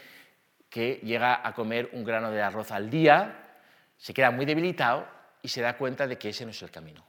[0.68, 3.58] que llega a comer un grano de arroz al día,
[3.96, 5.08] se queda muy debilitado
[5.42, 7.04] y se da cuenta de que ese no es el camino.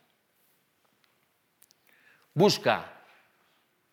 [2.33, 2.93] Busca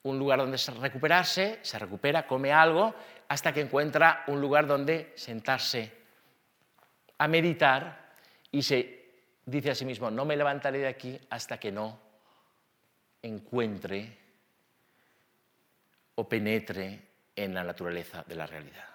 [0.02, 2.94] un lugar donde recuperarse, se recupera, come algo,
[3.28, 5.92] hasta que encuentra un lugar donde sentarse
[7.18, 8.05] a meditar
[8.52, 9.04] y se
[9.44, 11.98] dice a sí mismo, no me levantaré de aquí hasta que no
[13.22, 14.18] encuentre
[16.14, 17.02] o penetre
[17.34, 18.88] en la naturaleza de la realidad.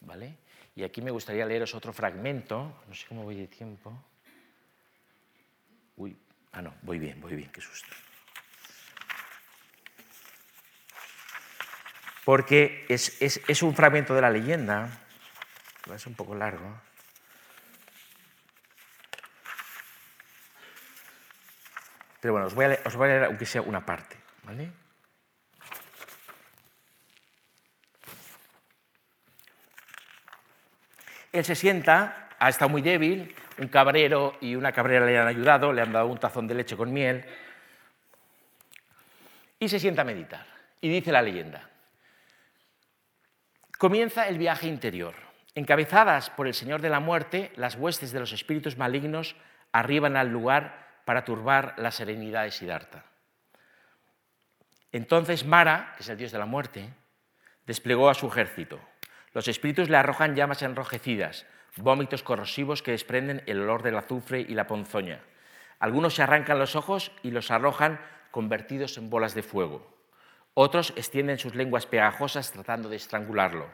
[0.00, 0.38] ¿Vale?
[0.74, 3.92] Y aquí me gustaría leeros otro fragmento, no sé cómo voy de tiempo.
[5.96, 6.16] Uy,
[6.52, 7.94] ah no, voy bien, voy bien, qué susto.
[12.28, 14.90] porque es, un fragmento de la leyenda,
[15.94, 16.78] es un poco largo.
[22.20, 24.16] Pero bueno, os voy a leer, aunque sea una parte.
[24.44, 24.70] ¿vale?
[31.32, 35.72] Él se sienta, ha estado muy débil, un cabrero y una cabrera le han ayudado,
[35.72, 37.24] le han dado un tazón de leche con miel.
[39.60, 40.46] y se sienta a meditar.
[40.80, 41.68] Y dice la leyenda,
[43.76, 45.14] comienza el viaje interior.
[45.54, 49.34] Encabezadas por el Señor de la Muerte, las huestes de los espíritus malignos
[49.72, 53.02] arriban al lugar para turbar la serenidad de Siddhartha.
[54.92, 56.92] Entonces Mara, que es el dios de la muerte,
[57.66, 58.78] desplegó a su ejército.
[59.32, 64.52] Los espíritus le arrojan llamas enrojecidas, vómitos corrosivos que desprenden el olor del azufre y
[64.52, 65.22] la ponzoña.
[65.78, 67.98] Algunos se arrancan los ojos y los arrojan
[68.30, 69.90] convertidos en bolas de fuego.
[70.52, 73.70] Otros extienden sus lenguas pegajosas tratando de estrangularlo,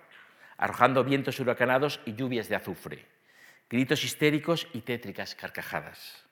[0.56, 3.08] arrojando vientos huracanados y lluvias de azufre,
[3.68, 6.23] gritos histéricos y tétricas carcajadas.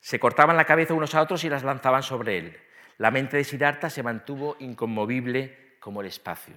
[0.00, 2.60] Se cortaban la cabeza unos a otros y las lanzaban sobre él.
[2.96, 6.56] La mente de Siddhartha se mantuvo inconmovible como el espacio.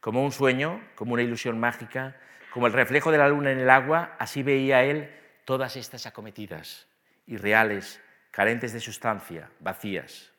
[0.00, 2.16] Como un sueño, como una ilusión mágica,
[2.52, 5.10] como el reflejo de la luna en el agua, así veía él
[5.44, 6.86] todas estas acometidas,
[7.26, 10.32] irreales, carentes de sustancia, vacías.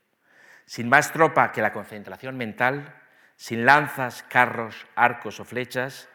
[0.65, 2.95] Sin más tropa que la concentración mental,
[3.35, 6.09] sin lanzas, carros, arcos o flechas,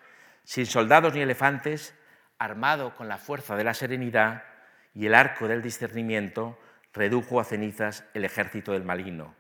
[0.44, 1.94] sin soldados ni elefantes,
[2.38, 4.44] armado con la fuerza de la serenidad
[4.94, 6.58] y el arco del discernimiento,
[6.92, 9.34] redujo a cenizas el ejército del maligno,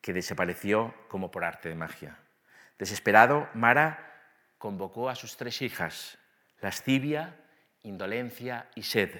[0.00, 2.18] que desapareció como por arte de magia.
[2.78, 4.12] Desesperado, Mara
[4.58, 6.18] convocó a sus tres hijas,
[6.60, 7.36] lascivia,
[7.82, 9.10] indolencia y sed,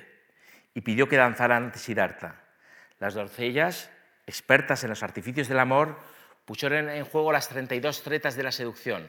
[0.75, 2.41] y pidió que danzaran ante Siddhartha.
[2.99, 3.91] Las doncellas,
[4.27, 5.99] expertas en los artificios del amor,
[6.45, 9.09] pusieron en juego las 32 tretas de la seducción,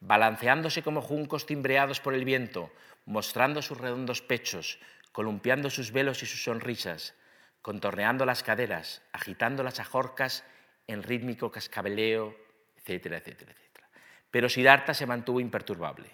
[0.00, 2.72] balanceándose como juncos timbreados por el viento,
[3.06, 4.78] mostrando sus redondos pechos,
[5.14, 7.14] columpiando sus velos y sus sonrisas,
[7.62, 10.42] contorneando las caderas, agitando las ajorcas
[10.88, 12.36] en rítmico cascabeleo,
[12.76, 13.88] etcétera, etcétera, etcétera.
[14.32, 16.08] Pero Siddhartha se mantuvo imperturbable.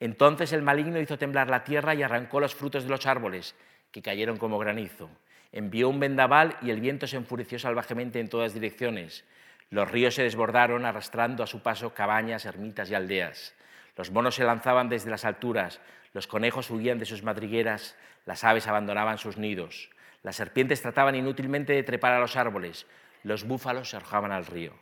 [0.00, 3.54] Entonces el maligno hizo temblar la tierra y arrancó los frutos de los árboles,
[3.90, 5.10] que cayeron como granizo.
[5.52, 9.26] Envió un vendaval y el viento se enfureció salvajemente en todas direcciones.
[9.68, 13.54] Los ríos se desbordaron, arrastrando a su paso cabañas, ermitas y aldeas.
[13.94, 15.82] Los monos se lanzaban desde las alturas,
[16.12, 17.96] los conejos huían de sus madrigueras,
[18.26, 19.90] las aves abandonaban sus nidos,
[20.22, 22.86] las serpientes trataban inútilmente de trepar a los árboles,
[23.22, 24.74] los búfalos se arrojaban al río.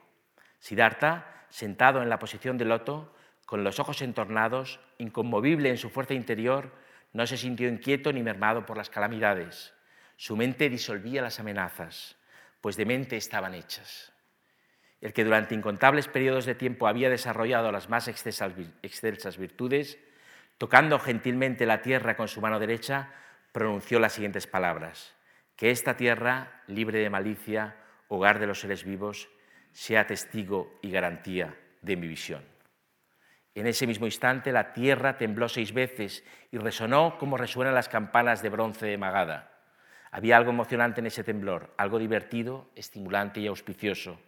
[0.58, 3.14] Siddhartha, sentado en la posición de loto,
[3.46, 6.72] con los ojos entornados, inconmovible en su fuerza interior,
[7.12, 9.74] no se sintió inquieto ni mermado por las calamidades.
[10.16, 12.16] Su mente disolvía las amenazas,
[12.60, 14.12] pues de mente estaban hechas
[15.00, 19.98] el que durante incontables periodos de tiempo había desarrollado las más excelsas virtudes,
[20.60, 23.08] tocando gentilmente la tierra con su mano derecha,
[23.50, 25.16] pronunció las siguientes palabras,
[25.56, 27.76] que esta tierra, libre de malicia,
[28.08, 29.30] hogar de los seres vivos,
[29.72, 32.44] sea testigo y garantía de mi visión.
[33.54, 38.42] En ese mismo instante la tierra tembló seis veces y resonó como resuenan las campanas
[38.42, 39.62] de bronce de Magada.
[40.10, 44.20] Había algo emocionante en ese temblor, algo divertido, estimulante y auspicioso.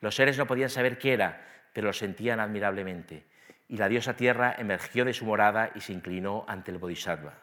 [0.00, 3.35] Los seres no podían saber qué era, pero lo sentían admirablemente.
[3.68, 7.34] Y la diosa tierra emergió de su morada y se inclinó ante el Bodhisattva.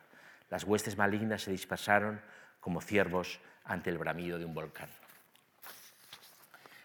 [0.49, 2.21] Las huestes malignas se dispersaron
[2.59, 4.89] como ciervos ante el bramido de un volcán.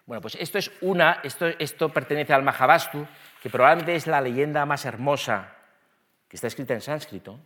[0.07, 3.07] Bueno, pues esto es una, esto, esto pertenece al Mahabhastu,
[3.42, 5.55] que probablemente es la leyenda más hermosa,
[6.27, 7.38] que está escrita en sánscrito,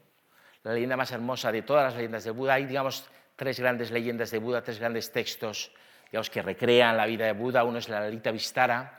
[0.63, 2.55] la leyenda más hermosa de todas las leyendas de Buda.
[2.55, 5.73] Hay, digamos, tres grandes leyendas de Buda, tres grandes textos
[6.11, 7.65] digamos, que recrean la vida de Buda.
[7.65, 8.97] Uno es la Lalita Vistara,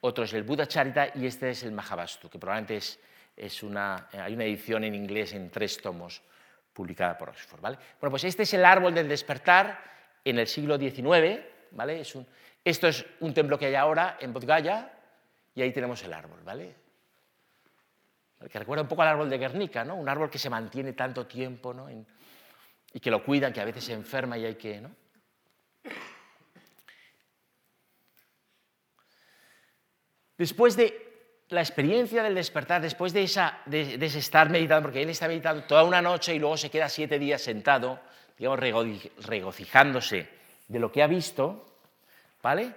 [0.00, 2.98] otro es el Buda Charita y este es el Mahabhastu, que probablemente es,
[3.36, 6.22] es una, hay una edición en inglés en tres tomos
[6.72, 7.60] publicada por Oxford.
[7.60, 7.78] ¿vale?
[8.00, 9.82] Bueno, pues este es el árbol del despertar
[10.24, 11.40] en el siglo XIX.
[11.72, 12.00] ¿vale?
[12.00, 12.26] Es un,
[12.64, 14.48] esto es un templo que hay ahora en Bodh
[15.54, 16.40] y ahí tenemos el árbol.
[16.44, 16.74] ¿vale?
[18.50, 19.96] que recuerda un poco al árbol de Guernica, ¿no?
[19.96, 21.88] un árbol que se mantiene tanto tiempo ¿no?
[21.90, 24.80] y que lo cuidan, que a veces se enferma y hay que...
[24.80, 24.90] ¿no?
[30.40, 35.28] Después de la experiencia del despertar, después de, esa, de, estar meditando, porque él está
[35.28, 38.00] meditando toda una noche y luego se queda siete días sentado,
[38.38, 40.30] digamos, regocijándose
[40.66, 41.76] de lo que ha visto,
[42.42, 42.72] ¿vale?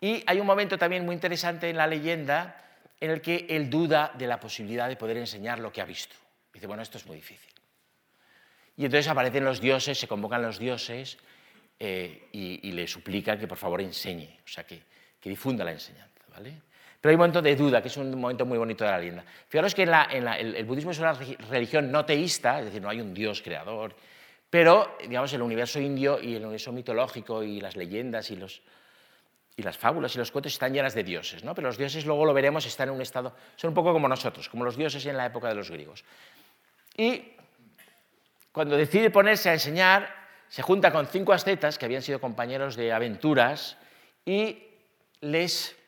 [0.00, 2.64] Y hay un momento también muy interesante en la leyenda
[2.98, 6.16] en el que él duda de la posibilidad de poder enseñar lo que ha visto.
[6.50, 7.52] Dice, bueno, esto es muy difícil.
[8.78, 11.18] Y entonces aparecen los dioses, se convocan los dioses
[11.78, 14.82] eh, y, le suplican que por favor enseñe, o sea, que,
[15.20, 16.71] que difunda la enseñanza, ¿vale?
[17.02, 19.24] Pero hay un momento de duda, que es un momento muy bonito de la leyenda.
[19.48, 21.14] Fijaros que el, budismo es una
[21.50, 23.92] religión no teísta, es decir, no hay un dios creador,
[24.48, 28.62] pero digamos, el universo indio y el universo mitológico y las leyendas y, los,
[29.56, 31.56] y las fábulas y los cuentos están llenas de dioses, ¿no?
[31.56, 34.48] pero los dioses luego lo veremos, están en un estado, son un poco como nosotros,
[34.48, 36.04] como los dioses en la época de los griegos.
[36.96, 37.32] Y
[38.52, 40.08] cuando decide ponerse a enseñar,
[40.48, 43.76] se junta con cinco ascetas que habían sido compañeros de aventuras,
[44.24, 44.68] y
[45.20, 45.81] les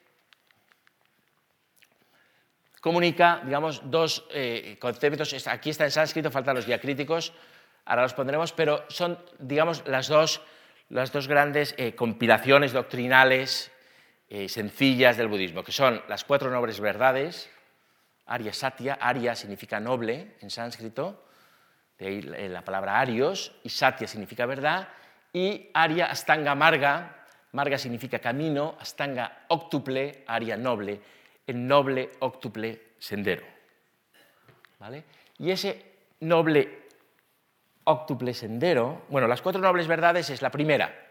[2.85, 5.33] comunica, digamos, dos eh, conceptos.
[5.49, 7.33] Aquí está en sánscrito, faltan los diacríticos,
[7.87, 10.43] ahora los pondremos, pero son, digamos, las dos,
[10.91, 13.73] las dos grandes eh, compilaciones doctrinales
[14.29, 17.49] eh, sencillas del budismo, que son las cuatro nobles verdades,
[18.27, 21.25] Arya Satya, Arya significa noble en sánscrito,
[21.97, 24.89] de ahí la palabra Arios, y Satya significa verdad,
[25.33, 31.01] y Arya Astanga Marga, Marga significa camino, Astanga octuple, Arya noble,
[31.47, 33.45] el noble octuple sendero.
[34.79, 35.05] ¿Vale?
[35.39, 36.85] Y ese noble
[37.85, 41.05] octuple sendero, bueno, las cuatro nobles verdades es la primera,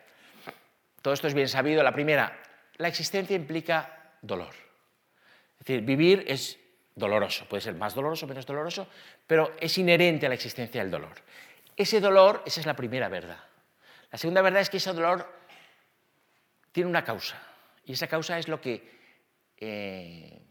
[1.03, 2.39] todo esto es bien sabido, la primera,
[2.77, 4.53] la existencia implica dolor.
[5.59, 6.57] Es decir, vivir es
[6.95, 8.87] doloroso, puede ser más doloroso, menos doloroso,
[9.27, 11.13] pero es inherente a la existencia del dolor.
[11.75, 13.43] Ese dolor, esa es la primera verdad.
[14.11, 15.27] La segunda verdad es que ese dolor
[16.71, 17.35] tiene una causa,
[17.85, 19.02] y esa causa es lo que
[19.65, 20.41] eh,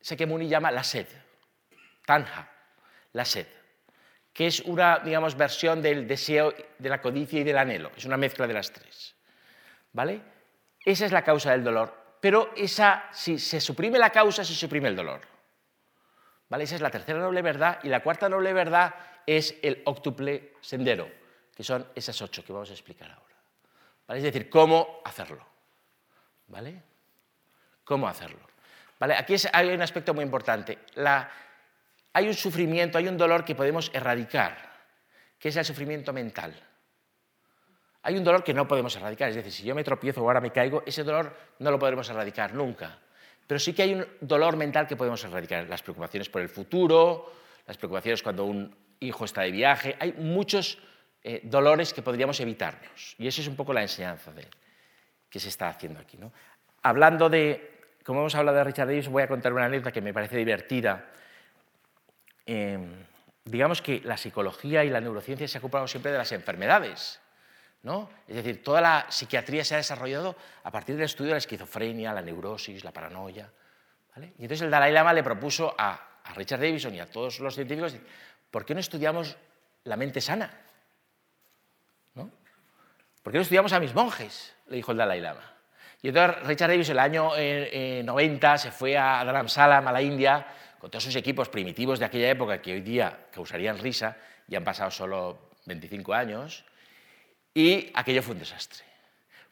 [0.00, 1.06] Sekemuni llama la sed,
[2.04, 2.50] tanja,
[3.12, 3.46] la sed,
[4.32, 8.16] que es una, digamos, versión del deseo, de la codicia y del anhelo, es una
[8.16, 9.14] mezcla de las tres.
[9.92, 10.20] ¿Vale?
[10.84, 14.88] Esa es la causa del dolor, pero esa, si se suprime la causa, se suprime
[14.88, 15.32] el dolor.
[16.60, 17.78] Esa es la tercera noble verdad.
[17.82, 18.94] Y la cuarta noble verdad
[19.26, 21.08] es el octuple sendero,
[21.54, 23.36] que son esas ocho que vamos a explicar ahora.
[24.18, 25.46] Es decir, cómo hacerlo.
[26.48, 26.82] ¿Vale?
[27.84, 28.40] ¿Cómo hacerlo?
[28.98, 29.14] ¿Vale?
[29.14, 30.78] Aquí hay un aspecto muy importante.
[32.12, 34.56] hay un sufrimiento, hay un dolor que podemos erradicar,
[35.38, 36.54] que es el sufrimiento mental.
[38.04, 40.40] Hay un dolor que no podemos erradicar, es decir, si yo me tropiezo o ahora
[40.40, 42.98] me caigo, ese dolor no lo podremos erradicar nunca.
[43.46, 47.32] Pero sí que hay un dolor mental que podemos erradicar, las preocupaciones por el futuro,
[47.66, 50.78] las preocupaciones cuando un hijo está de viaje, hay muchos
[51.22, 53.14] eh, dolores que podríamos evitarnos.
[53.18, 54.46] Y eso es un poco la enseñanza de,
[55.28, 56.16] que se está haciendo aquí.
[56.16, 56.32] ¿no?
[56.82, 57.71] Hablando de,
[58.04, 61.06] como hemos hablado de Richard Davis, voy a contar una anécdota que me parece divertida.
[62.46, 63.04] Em,
[63.44, 67.22] digamos que la psicología y la neurociencia se ha ocupado siempre de las enfermedades.
[68.28, 72.12] Es decir, toda la psiquiatría se ha desarrollado a partir del estudio de la esquizofrenia,
[72.12, 73.50] la neurosis, la paranoia.
[74.16, 77.96] Y entonces el Dalai Lama le propuso a, Richard Davidson y a todos los científicos,
[78.50, 79.36] ¿por qué no estudiamos
[79.82, 80.60] la mente sana?
[82.14, 82.30] ¿No?
[83.22, 84.54] ¿Por qué no estudiamos a mis monjes?
[84.68, 85.51] Le dijo el Dalai Lama.
[86.02, 90.02] Y entonces Richard Davidson, el año 90 eh, eh, se fue a Dharamsala, a la
[90.02, 90.44] India,
[90.80, 94.16] con todos sus equipos primitivos de aquella época que hoy día causarían risa,
[94.48, 96.64] y han pasado solo 25 años,
[97.54, 98.84] y aquello fue un desastre.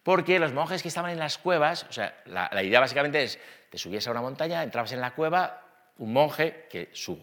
[0.02, 3.38] Porque los monjes que estaban en las cuevas, o sea, la, idea básicamente es,
[3.70, 5.62] te subías a una montaña, entrabas en la cueva,
[5.98, 7.22] un monje, que su,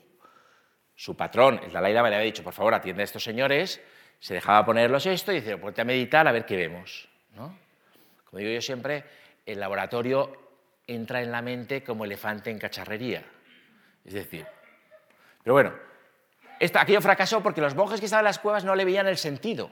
[0.96, 3.82] su patrón, el Dalai Lama, le había dicho, por favor, atiende a estos señores,
[4.20, 7.10] se dejaba ponerlos esto y decía, ponte a meditar a ver qué vemos.
[7.36, 7.67] ¿no?
[8.30, 9.04] Como digo yo siempre,
[9.46, 10.48] el laboratorio
[10.86, 13.24] entra en la mente como elefante en cacharrería.
[14.06, 14.46] Es decir,
[15.44, 15.74] pero bueno,
[16.60, 19.72] aquello fracasó porque los monjes que estaban en las cuevas no le veían el sentido.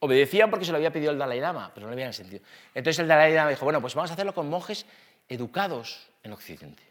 [0.00, 2.42] Obedecían porque se lo había pedido el Dalai Lama, pero no le habían sentido.
[2.74, 4.84] Entonces el Dalai Lama dijo, bueno, pues vamos a hacerlo con monjes
[5.28, 6.82] educados en Occidente,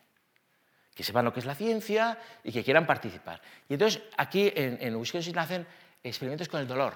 [0.95, 3.41] que sepan lo que es la ciencia y que quieran participar.
[3.69, 5.67] Y entonces aquí en, en Wisconsin hacen
[6.03, 6.93] experimentos con el dolor.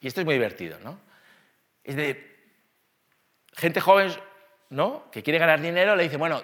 [0.00, 0.98] Y esto es muy divertido, ¿no?
[1.84, 2.31] Es de
[3.52, 4.12] gente joven,
[4.70, 5.10] ¿no?
[5.10, 6.42] Que quiere ganar dinero, le dice, bueno,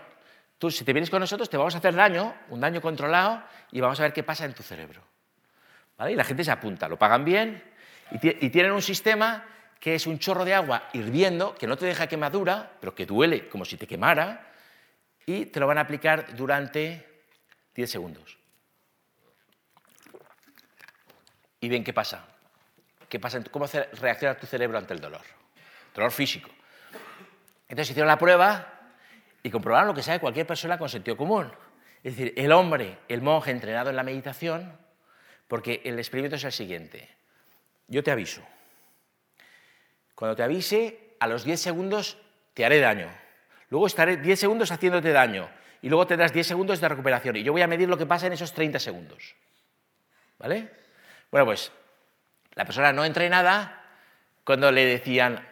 [0.59, 3.80] tú si te vienes con nosotros te vamos a hacer daño, un daño controlado, y
[3.80, 5.02] vamos a ver qué pasa en tu cerebro.
[6.09, 7.62] Y la gente se apunta, lo pagan bien,
[8.11, 9.44] y, tienen un sistema
[9.80, 13.48] que es un chorro de agua hirviendo, que no te deja quemadura, pero que duele
[13.48, 14.46] como si te quemara,
[15.26, 17.06] y te lo van a aplicar durante
[17.74, 18.38] 10 segundos.
[21.61, 22.24] Y ven qué pasa.
[23.09, 23.42] ¿Qué pasa?
[23.50, 23.66] ¿Cómo
[24.00, 25.22] reacciona tu cerebro ante el dolor?
[25.94, 26.50] Dolor físico.
[27.68, 28.74] Entonces hicieron la prueba
[29.42, 31.52] y comprobaron lo que sabe cualquier persona con sentido común.
[32.02, 34.72] Es decir, el hombre, el monje entrenado en la meditación,
[35.46, 37.18] porque el experimento es el siguiente
[37.88, 38.42] yo te aviso.
[40.14, 42.18] Cuando te avise, a los 10 segundos
[42.54, 43.08] te haré daño.
[43.70, 45.48] Luego estaré 10 segundos haciéndote daño.
[45.80, 47.36] Y luego tendrás 10 segundos de recuperación.
[47.36, 49.34] Y yo voy a medir lo que pasa en esos 30 segundos.
[50.38, 50.70] ¿Vale?
[51.30, 51.72] Bueno, pues
[52.54, 53.84] la persona no entrenada,
[54.44, 55.47] cuando le decían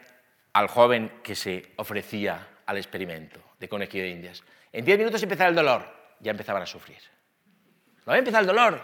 [0.56, 4.42] al joven que se ofrecía al experimento de conejillo de indias,
[4.72, 5.86] en 10 minutos empezará el dolor,
[6.20, 6.98] ya empezaban a sufrir.
[8.04, 8.80] No había empezado el dolor,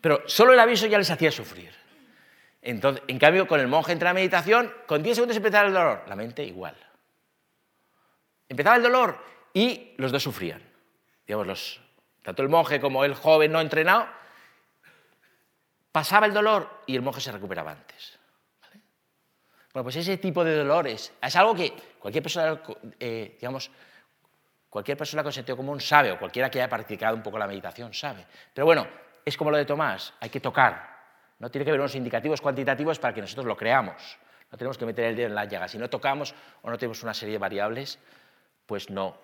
[0.00, 1.84] pero solo el aviso ya les hacía sufrir
[2.64, 6.02] en cambio, con el monje entra a meditación, con 10 segundos empezaba el dolor.
[6.08, 6.74] La mente igual.
[8.48, 10.62] Empezaba el dolor y los dos sufrían.
[11.26, 11.80] Digamos, los,
[12.22, 14.08] tanto el monje como el joven no entrenado,
[15.92, 18.18] pasaba el dolor y el monje se recuperaba antes.
[19.74, 22.62] Bueno, pues ese tipo de dolores es algo que cualquier persona,
[23.00, 23.72] eh, digamos,
[24.70, 27.92] cualquier persona con sentido común sabe, o cualquiera que haya practicado un poco la meditación
[27.92, 28.24] sabe.
[28.54, 28.86] Pero bueno,
[29.24, 30.94] es como lo de Tomás, hay que tocar.
[31.40, 34.16] No tiene que haber unos indicativos cuantitativos para que nosotros lo creamos.
[34.52, 35.66] No tenemos que meter el dedo en la llaga.
[35.66, 37.98] Si no tocamos o no tenemos una serie de variables,
[38.66, 39.18] pues no,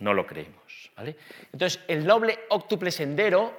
[0.00, 0.90] no lo creemos.
[0.96, 1.16] ¿vale?
[1.52, 3.56] Entonces, el noble óctuple sendero,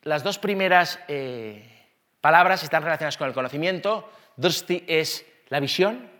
[0.00, 1.88] las dos primeras eh,
[2.22, 4.08] palabras están relacionadas con el conocimiento.
[4.36, 6.10] Drsti es la visión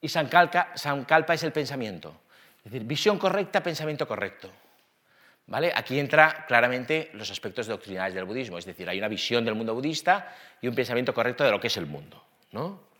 [0.00, 2.20] y Sankalpa es el pensamiento.
[2.58, 4.50] Es decir, visión correcta, pensamiento correcto.
[5.46, 5.72] ¿Vale?
[5.74, 9.74] Aquí entra claramente los aspectos doctrinales del budismo, es decir, hay una visión del mundo
[9.74, 12.90] budista y un pensamiento correcto de lo que es el mundo, ¿no?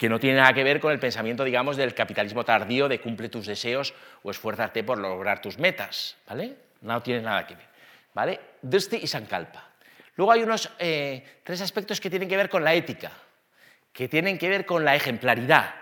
[0.00, 3.28] que no tiene nada que ver con el pensamiento, digamos, del capitalismo tardío de cumple
[3.28, 6.56] tus deseos o esfuérzate por lograr tus metas, ¿vale?
[6.80, 7.66] No tiene nada que ver,
[8.14, 8.40] ¿vale?
[8.62, 9.69] Drsti y Sankalpa.
[10.20, 13.10] Luego hay unos eh, tres aspectos que tienen que ver con la ética,
[13.90, 15.74] que tienen que ver con la ejemplaridad,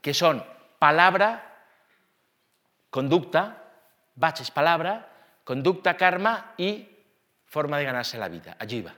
[0.00, 0.44] que son
[0.80, 1.62] palabra,
[2.90, 3.70] conducta,
[4.16, 5.08] baches palabra,
[5.44, 6.88] conducta karma y
[7.46, 8.94] forma de ganarse la vida, va.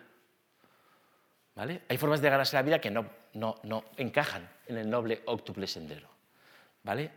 [1.57, 1.83] ¿Vale?
[1.87, 3.05] Hay formas de ganarse la vida que no,
[3.35, 6.09] no, no encajan en el noble octuple sendero.
[6.85, 7.11] ¿Vale?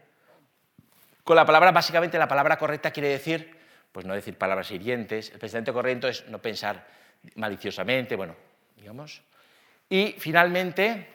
[1.24, 3.58] Con la palabra, básicamente la palabra correcta quiere decir,
[3.94, 7.02] pues no decir palabras hirientes, el pensamiento correcto es no pensar
[7.36, 8.36] maliciosamente, bueno,
[8.76, 9.22] digamos.
[9.90, 11.08] Y finalmente,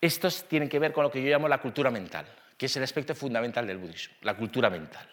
[0.00, 2.82] estos tienen que ver con lo que yo llamo la cultura mental que es el
[2.82, 5.08] aspecto fundamental del budismo, la cultura mental.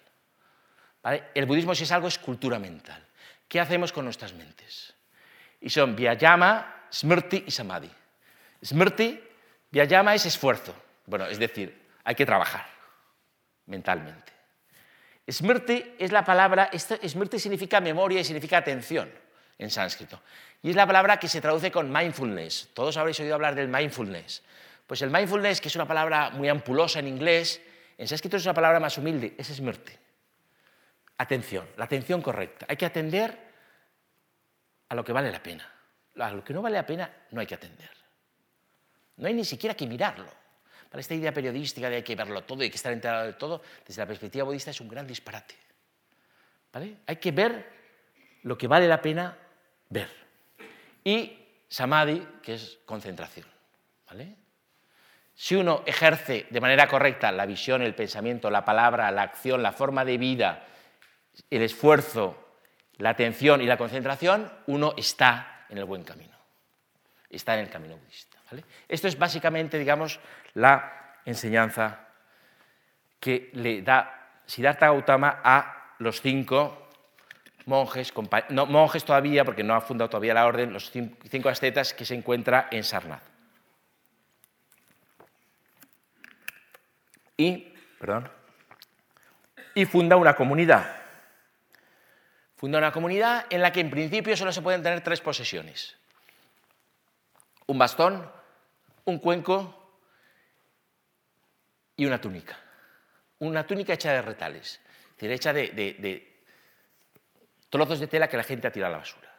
[1.33, 3.05] El budismo, si es algo, es cultura mental.
[3.47, 4.93] ¿Qué hacemos con nuestras mentes?
[5.59, 7.89] Y son Vyayama, Smrti y Samadhi.
[8.63, 9.19] Smrti,
[9.71, 10.75] Vyayama es esfuerzo.
[11.07, 12.67] Bueno, es decir, hay que trabajar
[13.65, 14.31] mentalmente.
[15.31, 19.11] Smrti es la palabra, Smrti significa memoria y significa atención
[19.57, 20.21] en sánscrito.
[20.61, 22.69] Y es la palabra que se traduce con mindfulness.
[22.73, 24.43] Todos habréis oído hablar del mindfulness.
[24.85, 27.61] Pues el mindfulness, que es una palabra muy ampulosa en inglés,
[27.97, 29.97] en sánscrito es una palabra más humilde, es esmirte.
[31.17, 32.65] Atención, la atención correcta.
[32.67, 33.37] Hay que atender
[34.89, 35.71] a lo que vale la pena.
[36.19, 37.89] A lo que no vale la pena no hay que atender.
[39.17, 40.40] No hay ni siquiera que mirarlo.
[40.91, 43.33] Para esta idea periodística de hay que verlo todo y hay que estar enterado de
[43.33, 45.55] todo, desde la perspectiva budista es un gran disparate.
[46.73, 46.97] ¿Vale?
[47.07, 47.65] Hay que ver
[48.43, 49.37] lo que vale la pena
[49.87, 50.09] ver.
[51.05, 51.37] Y
[51.69, 53.47] samadhi, que es concentración.
[54.05, 54.35] ¿Vale?
[55.33, 59.71] Si uno ejerce de manera correcta la visión, el pensamiento, la palabra, la acción, la
[59.71, 60.65] forma de vida,
[61.49, 62.57] el esfuerzo,
[62.97, 66.37] la atención y la concentración, uno está en el buen camino.
[67.29, 68.30] Está en el camino budista.
[68.87, 70.19] Esto es básicamente, digamos,
[70.53, 72.07] la enseñanza
[73.19, 76.89] que le da Siddhartha Gautama a los cinco
[77.65, 78.11] monjes,
[78.49, 82.15] no monjes todavía, porque no ha fundado todavía la orden, los cinco ascetas que se
[82.15, 83.31] encuentra en Sarnath.
[87.41, 88.29] y, perdón,
[89.73, 90.95] y funda una comunidad.
[92.55, 95.97] Funda una comunidad en la que en principio solo se pueden tener tres posesiones.
[97.65, 98.31] Un bastón,
[99.05, 99.81] un cuenco
[101.95, 102.57] y una túnica.
[103.39, 106.43] Una túnica hecha de retales, es decir, hecha de,
[107.69, 109.29] trozos de tela que la gente ha tirado a la basura.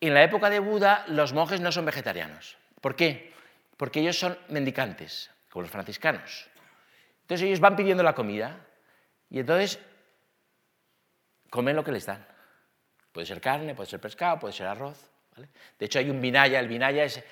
[0.00, 2.58] En la época de Buda los monjes no son vegetarianos.
[2.80, 3.32] ¿Por qué?
[3.76, 6.48] Porque ellos son mendicantes como los franciscanos.
[7.22, 8.60] Entonces ellos van pidiendo la comida
[9.30, 9.78] y entonces
[11.50, 12.26] comen lo que les dan.
[13.12, 15.10] Puede ser carne, puede ser pescado, puede ser arroz.
[15.78, 17.22] De hecho hay un vinaya, el vinaya es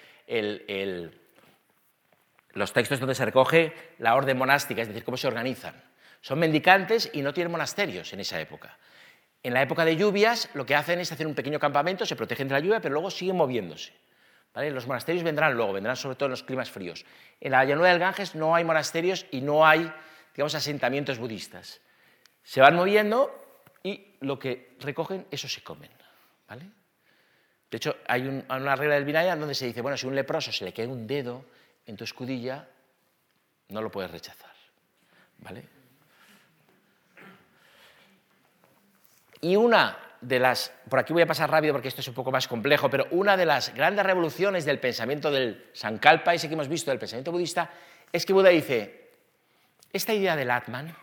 [2.52, 5.74] los textos donde se recoge la orden monástica, es decir, cómo se organizan.
[6.20, 8.78] Son mendicantes y no tienen monasterios en esa época.
[9.42, 12.48] En la época de lluvias lo que hacen es hacer un pequeño campamento, se protegen
[12.48, 13.92] de la lluvia, pero luego siguen moviéndose.
[14.54, 17.04] Los monasterios vendrán luego, vendrán sobre todo en los climas fríos.
[17.40, 19.92] En la llanura del Ganges no hay monasterios y no hay,
[20.34, 21.80] digamos, asentamientos budistas.
[22.44, 23.34] Se van moviendo
[23.82, 25.90] y lo que recogen, eso se comen.
[26.48, 26.70] ¿vale?
[27.74, 30.64] De hecho, hay una regla del Vinaya donde se dice, bueno, si un leproso se
[30.64, 31.44] le queda un dedo
[31.84, 32.68] en tu escudilla,
[33.70, 34.52] no lo puedes rechazar.
[35.38, 35.64] ¿Vale?
[39.40, 42.30] Y una de las, por aquí voy a pasar rápido porque esto es un poco
[42.30, 46.68] más complejo, pero una de las grandes revoluciones del pensamiento del Sankalpa, ese que hemos
[46.68, 47.72] visto del pensamiento budista,
[48.12, 49.10] es que Buda dice,
[49.92, 50.94] esta idea del Atman,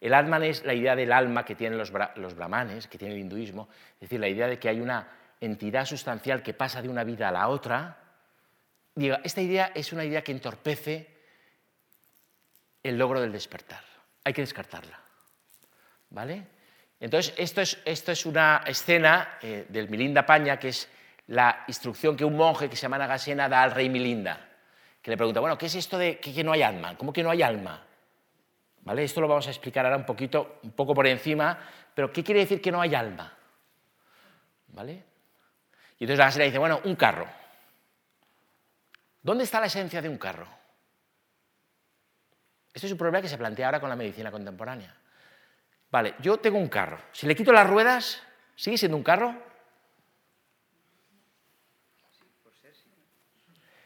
[0.00, 1.90] el Atman es la idea del alma que tienen los
[2.36, 6.42] brahmanes, que tiene el hinduismo, es decir, la idea de que hay una entidad sustancial
[6.42, 7.98] que pasa de una vida a la otra,
[8.94, 11.14] diga, esta idea es una idea que entorpece
[12.82, 13.82] el logro del despertar.
[14.24, 15.00] Hay que descartarla.
[16.10, 16.46] ¿Vale?
[17.00, 20.88] Entonces, esto es, esto es una escena eh, del Milinda Paña, que es
[21.26, 24.38] la instrucción que un monje que se llama Nagasena da al rey Milinda,
[25.02, 26.96] que le pregunta, bueno, ¿qué es esto de que, no hay alma?
[26.96, 27.82] ¿Cómo que no hay alma?
[28.82, 29.04] ¿Vale?
[29.04, 31.58] Esto lo vamos a explicar ahora un poquito, un poco por encima,
[31.94, 33.32] pero ¿qué quiere decir que no hay alma?
[34.68, 35.02] ¿Vale?
[35.98, 37.26] Y entonces Nagasena dice, bueno, un carro.
[39.22, 40.46] ¿Dónde está la esencia de un carro?
[42.72, 44.94] Este es un problema que se plantea ahora con la medicina contemporánea.
[45.90, 46.98] Vale, yo tengo un carro.
[47.12, 48.20] Si le quito las ruedas,
[48.56, 49.34] ¿sigue siendo un carro?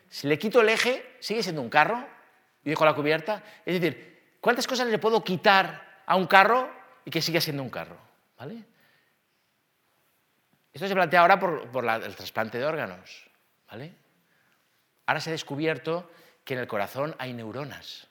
[0.09, 2.05] Si le quito el eje, ¿sigue siendo un carro?
[2.65, 3.43] Y dejo la cubierta.
[3.65, 6.71] Es decir, ¿cuántas cosas le puedo quitar a un carro
[7.05, 7.99] y que siga siendo un carro?
[8.39, 8.65] ¿Vale?
[10.73, 13.29] Esto se plantea ahora por, el trasplante de órganos.
[13.71, 13.95] ¿vale?
[15.07, 16.11] Ahora se ha descubierto
[16.45, 18.07] que en el corazón hay neuronas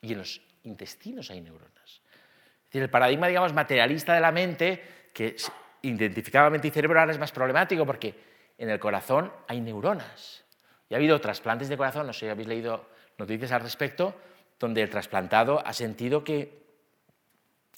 [0.00, 1.74] y en los intestinos hay neuronas.
[1.84, 5.36] Es decir, el paradigma, digamos, materialista de la mente, que
[5.82, 8.14] identificaba mente y cerebro, ahora es más problemático porque
[8.58, 10.44] en el corazón hay neuronas.
[10.88, 14.14] Y ha habido trasplantes de corazón, no sé si habéis leído noticias al respecto,
[14.58, 16.62] donde el trasplantado ha sentido que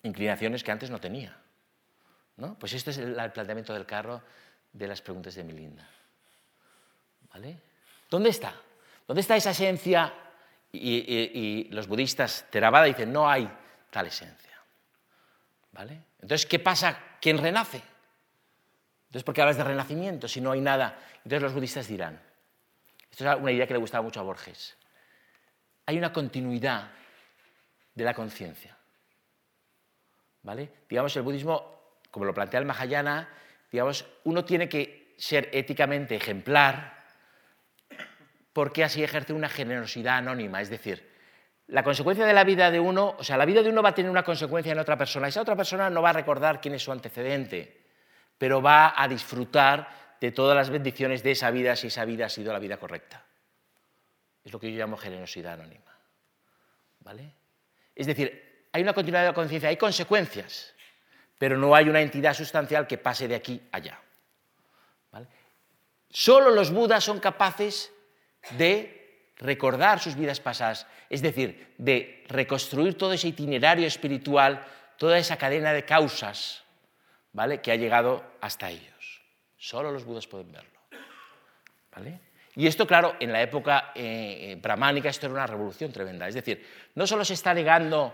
[0.03, 1.36] inclinaciones que antes no tenía.
[2.41, 2.59] ¿No?
[2.59, 4.22] Pues este es el, planteamiento del carro
[4.72, 5.88] de las preguntas de Milinda.
[7.32, 7.61] ¿Vale?
[8.09, 8.55] ¿Dónde está?
[9.07, 10.12] ¿Dónde está esa esencia?
[10.72, 13.51] Y, los budistas Theravada dicen, no hay
[13.91, 14.59] tal esencia.
[15.72, 16.01] ¿Vale?
[16.20, 17.16] Entonces, ¿qué pasa?
[17.20, 17.82] ¿Quién renace?
[19.07, 20.99] Entonces, ¿por qué hablas de renacimiento si no hay nada?
[21.16, 22.20] Entonces los budistas dirán,
[23.11, 24.76] esto es una idea que le gustaba mucho a Borges.
[25.86, 26.91] Hay una continuidad
[27.95, 28.76] de la conciencia.
[30.43, 30.70] ¿Vale?
[30.88, 31.80] Digamos, el budismo,
[32.11, 33.28] como lo plantea el Mahayana,
[33.70, 36.98] digamos, uno tiene que ser éticamente ejemplar
[38.52, 40.61] porque así ejerce una generosidad anónima.
[40.61, 41.08] Es decir,
[41.68, 43.94] la consecuencia de la vida de uno, o sea, la vida de uno va a
[43.94, 45.28] tener una consecuencia en otra persona.
[45.28, 47.84] Esa otra persona no va a recordar quién es su antecedente,
[48.36, 52.28] pero va a disfrutar de todas las bendiciones de esa vida si esa vida ha
[52.28, 53.24] sido la vida correcta.
[54.44, 55.96] Es lo que yo llamo generosidad anónima.
[57.00, 57.34] ¿Vale?
[57.94, 60.74] Es decir, hay una continuidad de la conciencia, hay consecuencias,
[61.41, 63.99] pero no hay una entidad sustancial que pase de aquí a allá.
[66.11, 67.91] Solo los budas son capaces
[68.59, 74.66] de recordar sus vidas pasadas, es decir, de reconstruir todo ese itinerario espiritual,
[74.99, 76.62] toda esa cadena de causas
[77.32, 77.62] ¿vale?
[77.62, 79.22] que ha llegado hasta ellos.
[79.57, 80.78] Solo los budas pueden verlo.
[81.97, 82.20] ¿Vale?
[82.55, 86.28] Y esto, claro, en la época eh, eh, brahmánica esto era una revolución tremenda.
[86.28, 86.66] Es decir,
[86.97, 88.12] no solo se está negando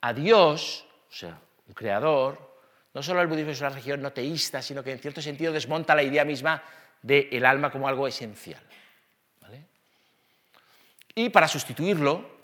[0.00, 2.47] a Dios, o sea, un creador,
[2.94, 5.94] no solo el budismo es una religión no teísta, sino que en cierto sentido desmonta
[5.94, 6.62] la idea misma
[7.02, 8.62] del alma como algo esencial.
[9.40, 9.64] ¿vale?
[11.14, 12.38] Y para sustituirlo,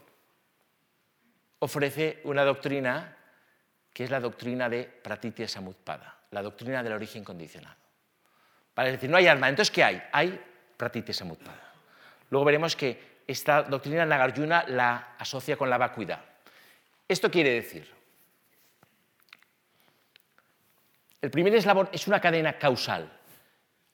[1.58, 3.16] ofrece una doctrina
[3.92, 7.84] que es la doctrina de Pratitya Samutpada, la doctrina del origen condicionado.
[8.74, 9.48] Para decir, no hay alma.
[9.48, 10.02] Entonces, ¿qué hay?
[10.12, 10.40] Hay
[10.76, 11.72] pratitya samutpada.
[12.30, 16.20] Luego veremos que esta doctrina Nagarjuna la asocia con la vacuidad.
[17.06, 17.88] Esto quiere decir,
[21.24, 23.10] el primer eslabón es una cadena causal.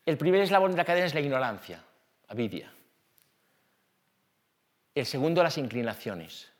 [0.04, 1.80] El primer eslabón de la cadena es la ignorancia,
[2.26, 2.72] avidia.
[4.92, 6.50] El segundo, las inclinaciones.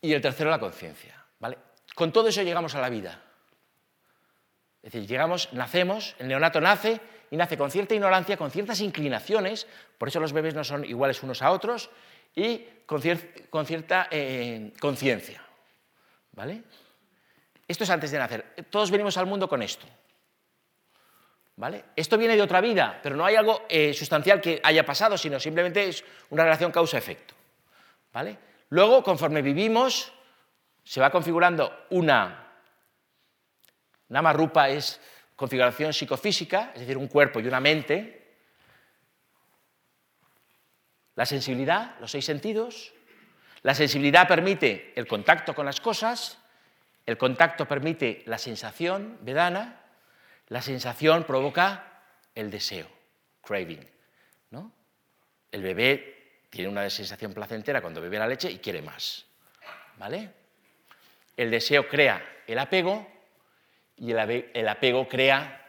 [0.00, 1.24] Y el tercero, la conciencia.
[1.38, 1.56] ¿vale?
[1.94, 3.22] Con todo eso llegamos a la vida.
[4.82, 7.00] Es decir, llegamos, nacemos, el neonato nace
[7.30, 11.22] y nace con cierta ignorancia, con ciertas inclinaciones, por eso los bebés no son iguales
[11.22, 11.90] unos a otros,
[12.34, 15.44] y con, cierta eh, conciencia.
[16.38, 16.62] ¿Vale?
[17.66, 18.54] Esto es antes de nacer.
[18.70, 19.86] Todos venimos al mundo con esto.
[21.56, 21.86] ¿Vale?
[21.96, 25.40] Esto viene de otra vida, pero no hay algo eh, sustancial que haya pasado, sino
[25.40, 27.34] simplemente es una relación causa-efecto.
[28.12, 28.38] ¿Vale?
[28.68, 30.12] Luego, conforme vivimos,
[30.84, 32.44] se va configurando una
[34.10, 35.00] Nama Rupa es
[35.34, 38.36] configuración psicofísica, es decir, un cuerpo y una mente.
[41.16, 42.94] La sensibilidad, los seis sentidos.
[43.62, 46.38] La sensibilidad permite el contacto con las cosas,
[47.06, 49.80] el contacto permite la sensación, vedana,
[50.48, 52.02] la sensación provoca
[52.34, 52.88] el deseo,
[53.42, 53.86] craving.
[54.50, 54.72] ¿no?
[55.50, 59.26] El bebé tiene una sensación placentera cuando bebe la leche y quiere más.
[59.96, 60.30] ¿Vale?
[61.36, 63.06] El deseo crea el apego
[63.96, 65.66] y el apego crea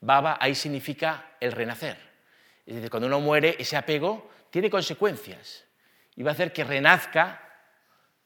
[0.00, 1.96] baba, ahí significa el renacer.
[2.66, 5.64] Es decir, cuando uno muere, ese apego tiene consecuencias
[6.20, 7.40] y va a hacer que renazca.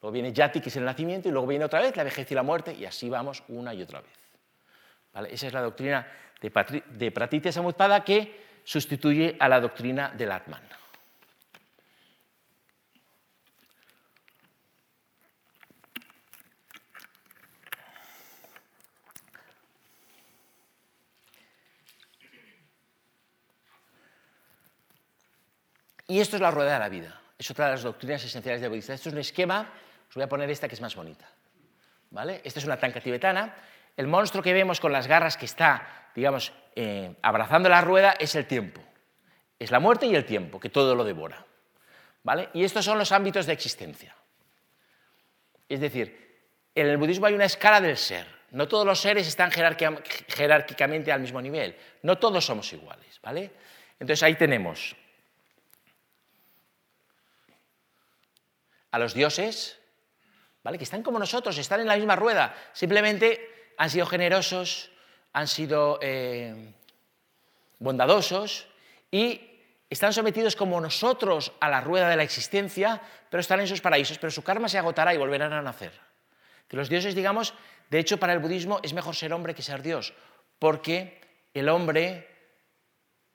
[0.03, 2.35] Luego viene yati, que es el nacimiento, y luego viene otra vez la vejez y
[2.35, 5.31] la muerte, y así vamos una y otra vez.
[5.31, 6.05] Esa es la doctrina
[6.41, 10.61] de, Patri de Pratitya Samutpada que sustituye a la doctrina del Atman.
[26.09, 27.24] Y esto es la rueda de la vida.
[27.39, 28.95] Es otra de las doctrinas esenciales del budista.
[28.95, 29.70] Esto es un esquema,
[30.09, 31.28] os voy a poner esta que es más bonita.
[32.11, 32.41] ¿Vale?
[32.45, 33.55] Esta es una tanca tibetana.
[33.97, 38.35] El monstruo que vemos con las garras que está, digamos, eh, abrazando la rueda es
[38.35, 38.80] el tiempo.
[39.59, 41.45] Es la muerte y el tiempo, que todo lo devora.
[42.22, 42.51] ¿Vale?
[42.55, 44.14] Y estos son los ámbitos de existencia.
[45.68, 46.24] Es decir,
[46.74, 48.26] en el budismo hay una escala del ser.
[48.51, 51.76] No todos los seres están jerárquicamente al mismo nivel.
[52.03, 53.20] No todos somos iguales.
[53.22, 53.51] ¿vale?
[53.99, 54.95] Entonces ahí tenemos
[58.95, 59.77] a los dioses,
[60.63, 60.79] ¿vale?
[60.79, 62.55] que están como nosotros, están en la misma rueda.
[62.73, 64.93] Simplemente han sido generosos,
[65.33, 66.73] han sido eh,
[67.81, 68.69] bondadosos
[69.11, 69.41] y
[69.91, 74.19] están sometidos como nosotros a la rueda de la existencia, pero están en sus paraísos,
[74.19, 75.91] pero su karma se agotará y volverán a nacer.
[76.69, 77.53] Que los dioses, digamos,
[77.91, 80.15] de hecho para el budismo es mejor ser hombre que ser Dios,
[80.61, 81.21] porque
[81.53, 82.29] el hombre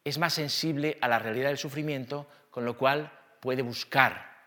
[0.06, 4.39] es más sensible a la realidad del sufrimiento, con lo cual puede buscar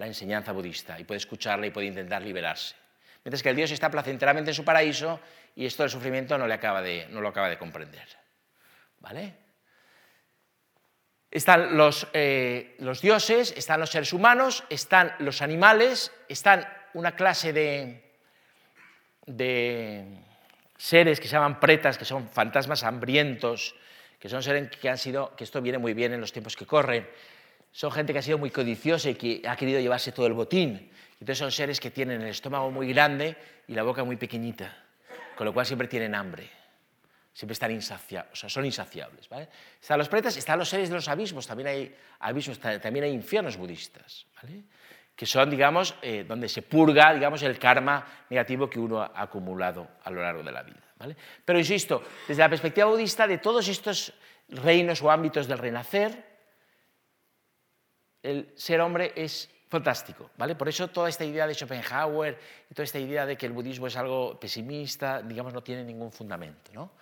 [0.00, 2.74] la enseñanza budista y puede escucharla y puede intentar liberarse.
[3.22, 5.20] Mientras que el Dios está placenteramente en su paraíso
[5.54, 8.08] y esto del sufrimiento no, le acaba de, no lo acaba de comprender.
[9.00, 9.34] ¿Vale?
[11.30, 11.78] Están
[12.14, 18.14] eh, los, dioses, están los seres humanos, están los animales, están una clase de,
[19.26, 20.18] de
[20.78, 23.74] seres que se llaman pretas, que son fantasmas hambrientos,
[24.18, 26.64] que son seres que han sido, que esto viene muy bien en los tiempos que
[26.64, 27.06] corren,
[27.72, 30.90] son gente que ha sido muy codiciosa y que ha querido llevarse todo el botín.
[31.14, 33.36] Entonces son seres que tienen el estómago muy grande
[33.68, 34.76] y la boca muy pequeñita,
[35.36, 36.60] con lo cual siempre tienen hambre
[37.32, 39.28] siempre están insaciables, o sea, son insaciables.
[39.28, 39.48] ¿vale?
[39.80, 43.56] Están los pretas, están los seres de los abismos, también hay abismos, también hay infiernos
[43.56, 44.64] budistas, ¿vale?
[45.16, 49.88] que son, digamos, eh, donde se purga, digamos, el karma negativo que uno ha acumulado
[50.04, 50.82] a lo largo de la vida.
[50.98, 51.16] ¿vale?
[51.44, 54.12] Pero insisto, desde la perspectiva budista, de todos estos
[54.48, 56.29] reinos o ámbitos del renacer,
[58.22, 60.56] el ser hombre es fantástico, ¿vale?
[60.56, 62.38] Por eso toda esta idea de Schopenhauer
[62.74, 66.72] toda esta idea de que el budismo es algo pesimista, digamos, no tiene ningún fundamento,
[66.74, 66.92] ¿no?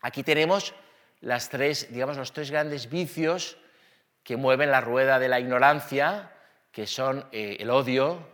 [0.00, 0.74] Aquí tenemos
[1.20, 3.56] las tres, digamos, los tres grandes vicios
[4.22, 6.32] que mueven la rueda de la ignorancia,
[6.70, 8.26] que son eh, el odio,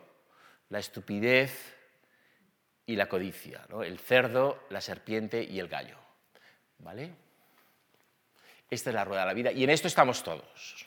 [0.68, 1.74] la estupidez
[2.86, 5.96] y la codicia, el cerdo, la serpiente y el gallo.
[6.78, 7.14] ¿Vale?
[8.70, 10.86] Esta es la rueda de la vida y en esto estamos todos.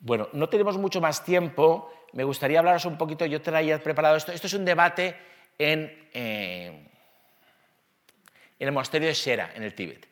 [0.00, 4.32] Bueno, no tenemos mucho más tiempo, me gustaría hablaros un poquito, yo traía preparado esto,
[4.32, 5.16] esto es un debate
[5.58, 6.88] en, eh,
[8.58, 10.06] el monasterio de Shera, en el Tíbet.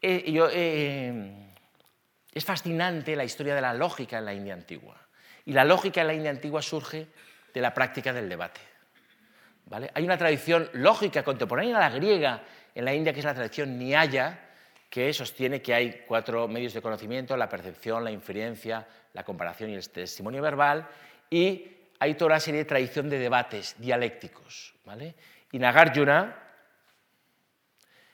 [0.00, 1.32] Eh, eh,
[2.32, 4.96] es fascinante la historia de la lógica en la India antigua.
[5.44, 7.08] Y la lógica en la India antigua surge
[7.52, 8.60] de la práctica del debate.
[9.66, 9.90] ¿vale?
[9.94, 12.42] Hay una tradición lógica contemporánea a la griega
[12.74, 14.38] en la India, que es la tradición Nyaya,
[14.92, 19.74] que sostiene que hay cuatro medios de conocimiento, la percepción, la inferencia, la comparación y
[19.74, 20.86] el testimonio verbal,
[21.30, 21.66] y
[21.98, 24.74] hay toda una serie de tradición de debates dialécticos.
[24.84, 25.14] ¿vale?
[25.50, 26.36] Y Nagarjuna,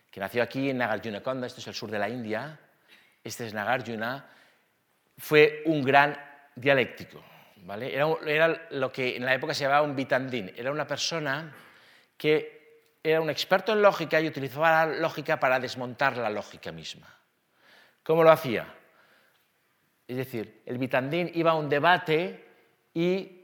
[0.09, 2.61] que nació aquí en Nagarjunakonda, esto es el sur de la India,
[3.24, 4.24] este es Nagarjuna,
[5.16, 6.16] fue un gran
[6.55, 7.24] dialéctico.
[7.64, 7.93] ¿vale?
[7.93, 11.53] Era, lo que en la época se llamaba un bitandín, era una persona
[12.16, 12.58] que
[13.03, 17.15] era un experto en lógica y utilizaba la lógica para desmontar la lógica misma.
[18.03, 18.75] ¿Cómo lo hacía?
[20.07, 22.47] Es decir, el Vitandín iba a un debate
[22.95, 23.39] y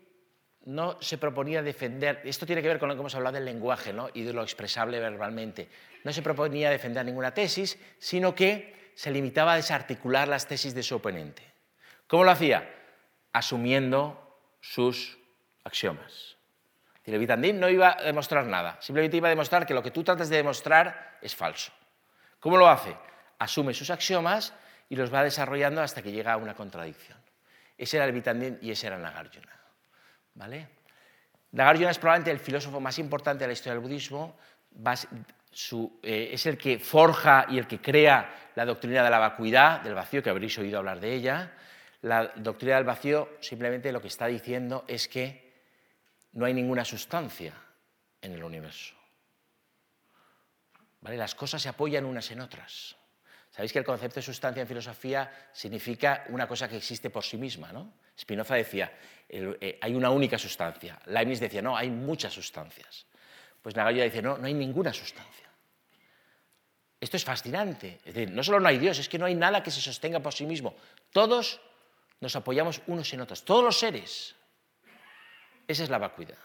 [0.64, 3.92] no se proponía defender, esto tiene que ver con lo que hemos hablado del lenguaje
[3.92, 4.08] ¿no?
[4.14, 5.68] y de lo expresable verbalmente,
[6.04, 10.82] no se proponía defender ninguna tesis, sino que se limitaba a desarticular las tesis de
[10.82, 11.42] su oponente.
[12.06, 12.70] ¿Cómo lo hacía?
[13.32, 15.18] Asumiendo sus
[15.64, 16.33] axiomas.
[17.04, 20.02] El Vitandín no iba a demostrar nada, simplemente iba a demostrar que lo que tú
[20.02, 21.72] tratas de demostrar es falso.
[22.40, 22.96] ¿Cómo lo hace?
[23.38, 24.54] Asume sus axiomas
[24.88, 27.18] y los va desarrollando hasta que llega a una contradicción.
[27.76, 29.52] Ese era el Vitandín y ese era Nagarjuna.
[30.34, 30.68] ¿Vale?
[31.52, 34.36] Nagarjuna es probablemente el filósofo más importante de la historia del budismo,
[36.02, 39.94] eh, es el que forja y el que crea la doctrina de la vacuidad, del
[39.94, 41.52] vacío, que habréis oído hablar de ella.
[42.02, 45.43] La doctrina del vacío simplemente lo que está diciendo es que
[46.34, 47.54] no hay ninguna sustancia
[48.20, 48.94] en el universo.
[51.00, 51.16] ¿Vale?
[51.16, 52.96] Las cosas se apoyan unas en otras.
[53.50, 57.36] Sabéis que el concepto de sustancia en filosofía significa una cosa que existe por sí
[57.36, 57.72] misma.
[57.72, 57.94] ¿no?
[58.18, 58.92] Spinoza decía,
[59.28, 60.98] eh, hay una única sustancia.
[61.06, 63.06] Leibniz decía, no, hay muchas sustancias.
[63.62, 65.48] Pues Nagoya dice, no, no hay ninguna sustancia.
[67.00, 68.00] Esto es fascinante.
[68.04, 70.20] Es decir, no solo no hay Dios, es que no hay nada que se sostenga
[70.20, 70.74] por sí mismo.
[71.12, 71.60] Todos
[72.20, 74.34] nos apoyamos unos en otros, todos los seres.
[75.66, 76.38] Esa es la vacuidad.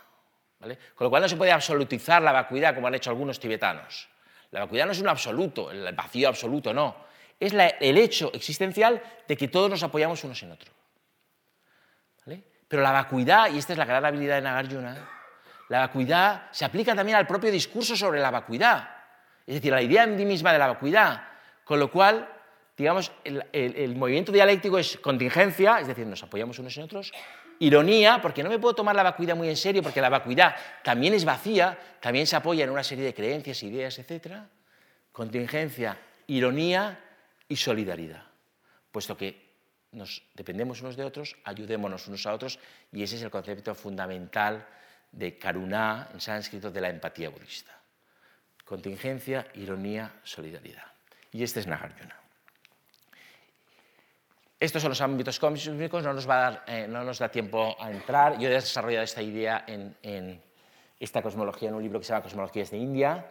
[0.59, 4.09] Con lo cual no se puede absolutizar la vacuidad como han hecho algunos tibetanos.
[4.51, 6.95] La vacuidad no es un absoluto, el vacío absoluto, no.
[7.39, 10.76] Es el hecho existencial de que todos nos apoyamos unos en otros.
[12.70, 15.09] Pero la vacuidad, y esta es la gran habilidad de Nagarjuna,
[15.70, 18.89] la vacuidad se aplica también al propio discurso sobre la vacuidad,
[19.45, 21.24] es decir, la idea en sí misma de la vacuidad,
[21.63, 22.30] con lo cual,
[22.78, 27.11] digamos, el, movimiento dialéctico es contingencia, es decir, nos apoyamos unos en otros,
[27.60, 31.14] ironía, porque no me puedo tomar la vacuidad muy en serio, porque la vacuidad también
[31.14, 34.38] es vacía, también se apoya en una serie de creencias, ideas, etc.
[35.12, 35.97] Contingencia,
[36.28, 36.99] ironía
[37.47, 38.24] y solidaridad,
[38.91, 39.49] puesto que
[39.91, 42.60] nos dependemos unos de otros, ayudémonos unos a otros,
[42.91, 44.68] y ese es el concepto fundamental
[45.12, 47.76] de karuna, en sánscrito, de la empatía budista.
[48.64, 50.86] Contingencia, ironía, solidaridad.
[51.32, 52.18] Y este es Nagarjuna.
[54.60, 58.38] Estos son los ámbitos cósmicos, no nos, va eh, no nos da tiempo a entrar.
[58.38, 60.41] Yo he desarrollado esta idea en,
[60.99, 63.26] esta cosmología en un libro que se llama Cosmologías de India.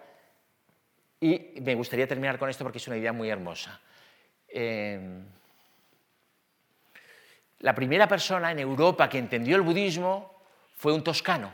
[1.20, 3.78] Y me gustaría terminar con esto porque es una idea muy hermosa.
[4.48, 5.20] Eh,
[7.58, 10.42] la primera persona en Europa que entendió el budismo
[10.76, 11.52] fue un toscano,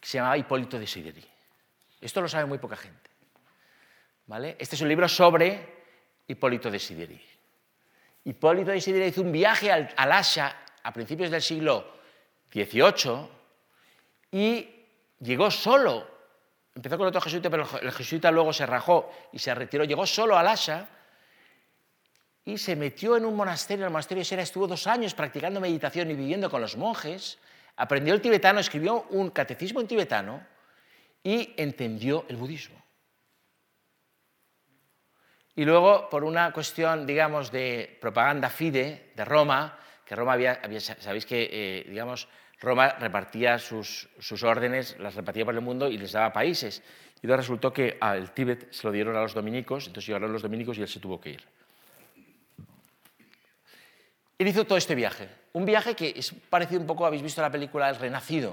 [0.00, 1.24] que se llamaba Hipólito de Sideri.
[2.00, 3.08] Esto lo sabe muy poca gente.
[4.28, 4.56] ¿vale?
[4.58, 5.60] Este es un libro sobre
[6.26, 7.37] Hipólito de Sideri.
[8.28, 11.94] Hipólito de Sideri hizo un viaje al, Asia a principios del siglo
[12.52, 13.26] XVIII
[14.30, 14.68] y
[15.18, 16.06] llegó solo.
[16.74, 19.84] Empezó con otro jesuita, pero el jesuita luego se rajó y se retiró.
[19.84, 20.86] Llegó solo al Asia
[22.44, 26.10] y se metió en un monasterio, el monasterio de Sera, estuvo dos años practicando meditación
[26.10, 27.38] y viviendo con los monjes,
[27.76, 30.46] aprendió el tibetano, escribió un catecismo en tibetano
[31.22, 32.87] y entendió el budismo.
[35.58, 40.36] Y luego, por una cuestión, digamos, de propaganda fide de Roma, que Roma
[41.00, 42.28] sabéis que, eh, digamos,
[42.60, 44.08] Roma repartía sus,
[44.44, 46.80] órdenes, las repartía por el mundo y les daba países.
[47.22, 50.78] Y resultó que al Tíbet se lo dieron a los dominicos, entonces llegaron los dominicos
[50.78, 51.42] y él se tuvo que ir.
[54.38, 55.28] Él hizo todo este viaje.
[55.54, 58.52] Un viaje que es parecido un poco, habéis visto la película El Renacido.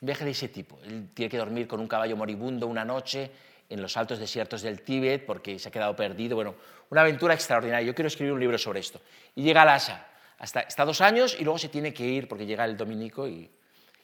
[0.00, 0.78] Un viaje de ese tipo.
[0.84, 3.32] Él tiene que dormir con un caballo moribundo una noche
[3.70, 6.36] en los altos desiertos del Tíbet porque se ha quedado perdido.
[6.36, 6.56] Bueno,
[6.90, 7.86] una aventura extraordinaria.
[7.86, 9.00] Yo quiero escribir un libro sobre esto.
[9.34, 10.06] Y llega a Lhasa.
[10.38, 13.50] Hasta, está dos años y luego se tiene que ir porque llega el dominico y,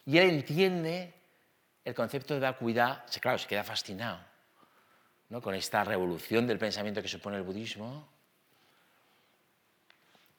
[0.05, 1.13] y él entiende
[1.83, 3.05] el concepto de vacuidad.
[3.19, 4.19] Claro, se queda fascinado
[5.29, 5.41] ¿no?
[5.41, 8.07] con esta revolución del pensamiento que supone el budismo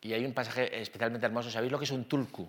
[0.01, 1.51] y hay un pasaje especialmente hermoso.
[1.51, 2.49] ¿Sabéis lo que es un tulku?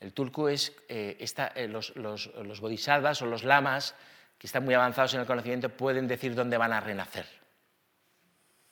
[0.00, 1.16] El tulku es eh,
[1.54, 3.96] eh, los, los, los, bodhisattvas o los lamas
[4.38, 7.26] que están muy avanzados en el conocimiento pueden decir dónde van a renacer.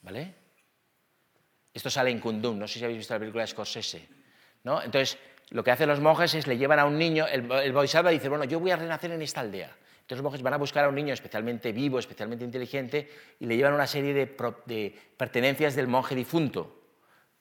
[0.02, 0.34] ¿Vale?
[1.74, 4.08] Esto sale en Kundum, no sé si habéis visto la película de Scorsese.
[4.64, 4.80] ¿no?
[4.80, 5.18] Entonces,
[5.50, 8.28] lo que hacen los monjes es le llevan a un niño, el, el bodhisattva dice,
[8.28, 9.76] bueno, yo voy a renacer en esta aldea.
[10.06, 13.10] Entonces los monjes van a buscar a un niño especialmente vivo, especialmente inteligente,
[13.40, 14.36] y le llevan una serie de,
[14.66, 16.80] de pertenencias del monje difunto.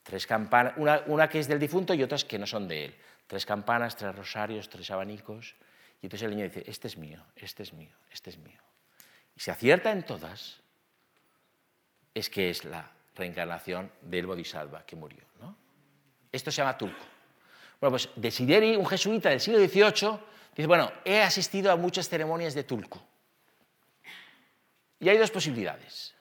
[0.02, 2.96] Tres campanas, una, que es del difunto y otras que no son de él.
[3.28, 5.56] Tres campanas, tres rosarios, tres abanicos.
[6.06, 8.62] Y entonces el niño dice, este es mío, este es mío, este es mío.
[9.36, 10.62] Y se acierta en todas,
[12.14, 15.26] es que es la reencarnación del Bodhisattva que murió.
[15.40, 15.58] ¿no?
[16.32, 17.04] Esto se llama Tulku.
[17.82, 20.20] Bueno, pues Desideri, un jesuita del siglo XVIII,
[20.56, 23.00] dice, bueno, he asistido a muchas ceremonias de Tulku.
[25.00, 26.14] Y hay dos posibilidades.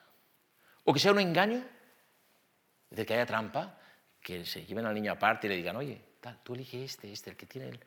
[0.83, 3.77] O que sea un engaño, es decir, que haya trampa,
[4.19, 7.29] que se lleven al niño aparte y le digan, oye, tal, tú elige este, este,
[7.29, 7.79] el que tiene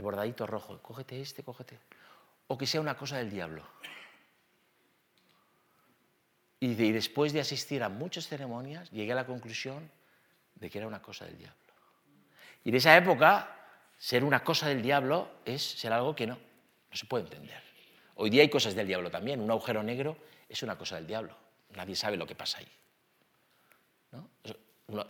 [0.00, 1.78] bordadito rojo, cógete este, cógete.
[2.46, 3.62] O que sea una cosa del diablo.
[6.60, 9.90] Y, después de asistir a muchas ceremonias, llegué a la conclusión
[10.54, 11.58] de que era una cosa del diablo.
[12.64, 13.54] Y en esa época,
[13.98, 17.60] ser una cosa del diablo es ser algo que no, no se puede entender.
[18.14, 19.40] Hoy día hay cosas del diablo también.
[19.40, 20.16] Un agujero negro
[20.48, 21.36] es una cosa del diablo.
[21.74, 22.68] Nadie sabe lo que pasa ahí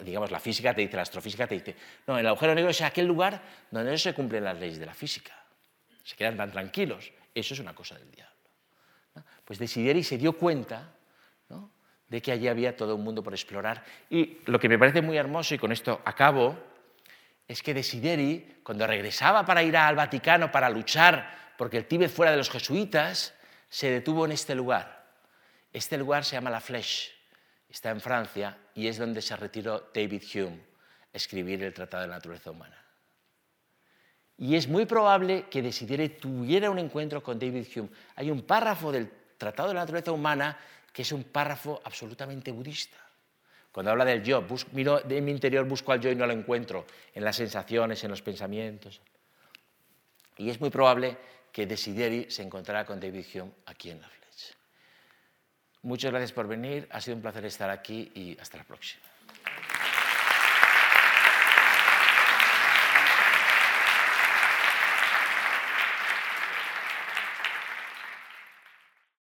[0.01, 1.77] digamos, la física te dice, la astrofísica te dice,
[2.07, 4.95] no, el agujero negro es aquel lugar donde no se cumplen las leyes de la
[4.95, 5.33] física.
[6.05, 7.13] Se quedan tan tranquilos.
[7.35, 8.33] Eso es una cosa del diablo.
[9.45, 10.95] Pues Desideri se dio cuenta
[12.09, 13.83] de que allí había todo un mundo por explorar.
[14.11, 16.59] Y lo que me parece muy hermoso, y con esto acabo,
[17.49, 22.33] es que Desideri, cuando regresaba para ir al Vaticano para luchar porque el Tíbet fuera
[22.33, 23.35] de los jesuitas,
[23.69, 25.07] se detuvo en este lugar.
[25.73, 27.22] Este lugar se llama La Flèche
[27.73, 30.61] está en Francia y es donde se retiró David Hume
[31.13, 32.79] a escribir el Tratado de la Naturaleza Humana.
[34.37, 37.89] Y es muy probable que Desideri tuviera un encuentro con David Hume.
[38.17, 40.59] Hay un párrafo del Tratado de la Naturaleza Humana
[40.93, 42.99] que es un párrafo absolutamente budista.
[43.73, 46.85] Cuando habla del yo, miro de mi interior, busco al yo y no lo encuentro
[47.15, 49.01] en las sensaciones, en los pensamientos.
[50.37, 51.17] Y es muy probable
[51.51, 54.22] que Desideri se encontrará con David Hume aquí en la Fletch.
[55.83, 59.12] Muchas gracias por venir, ha sido un placer estar aquí y hasta la próxima.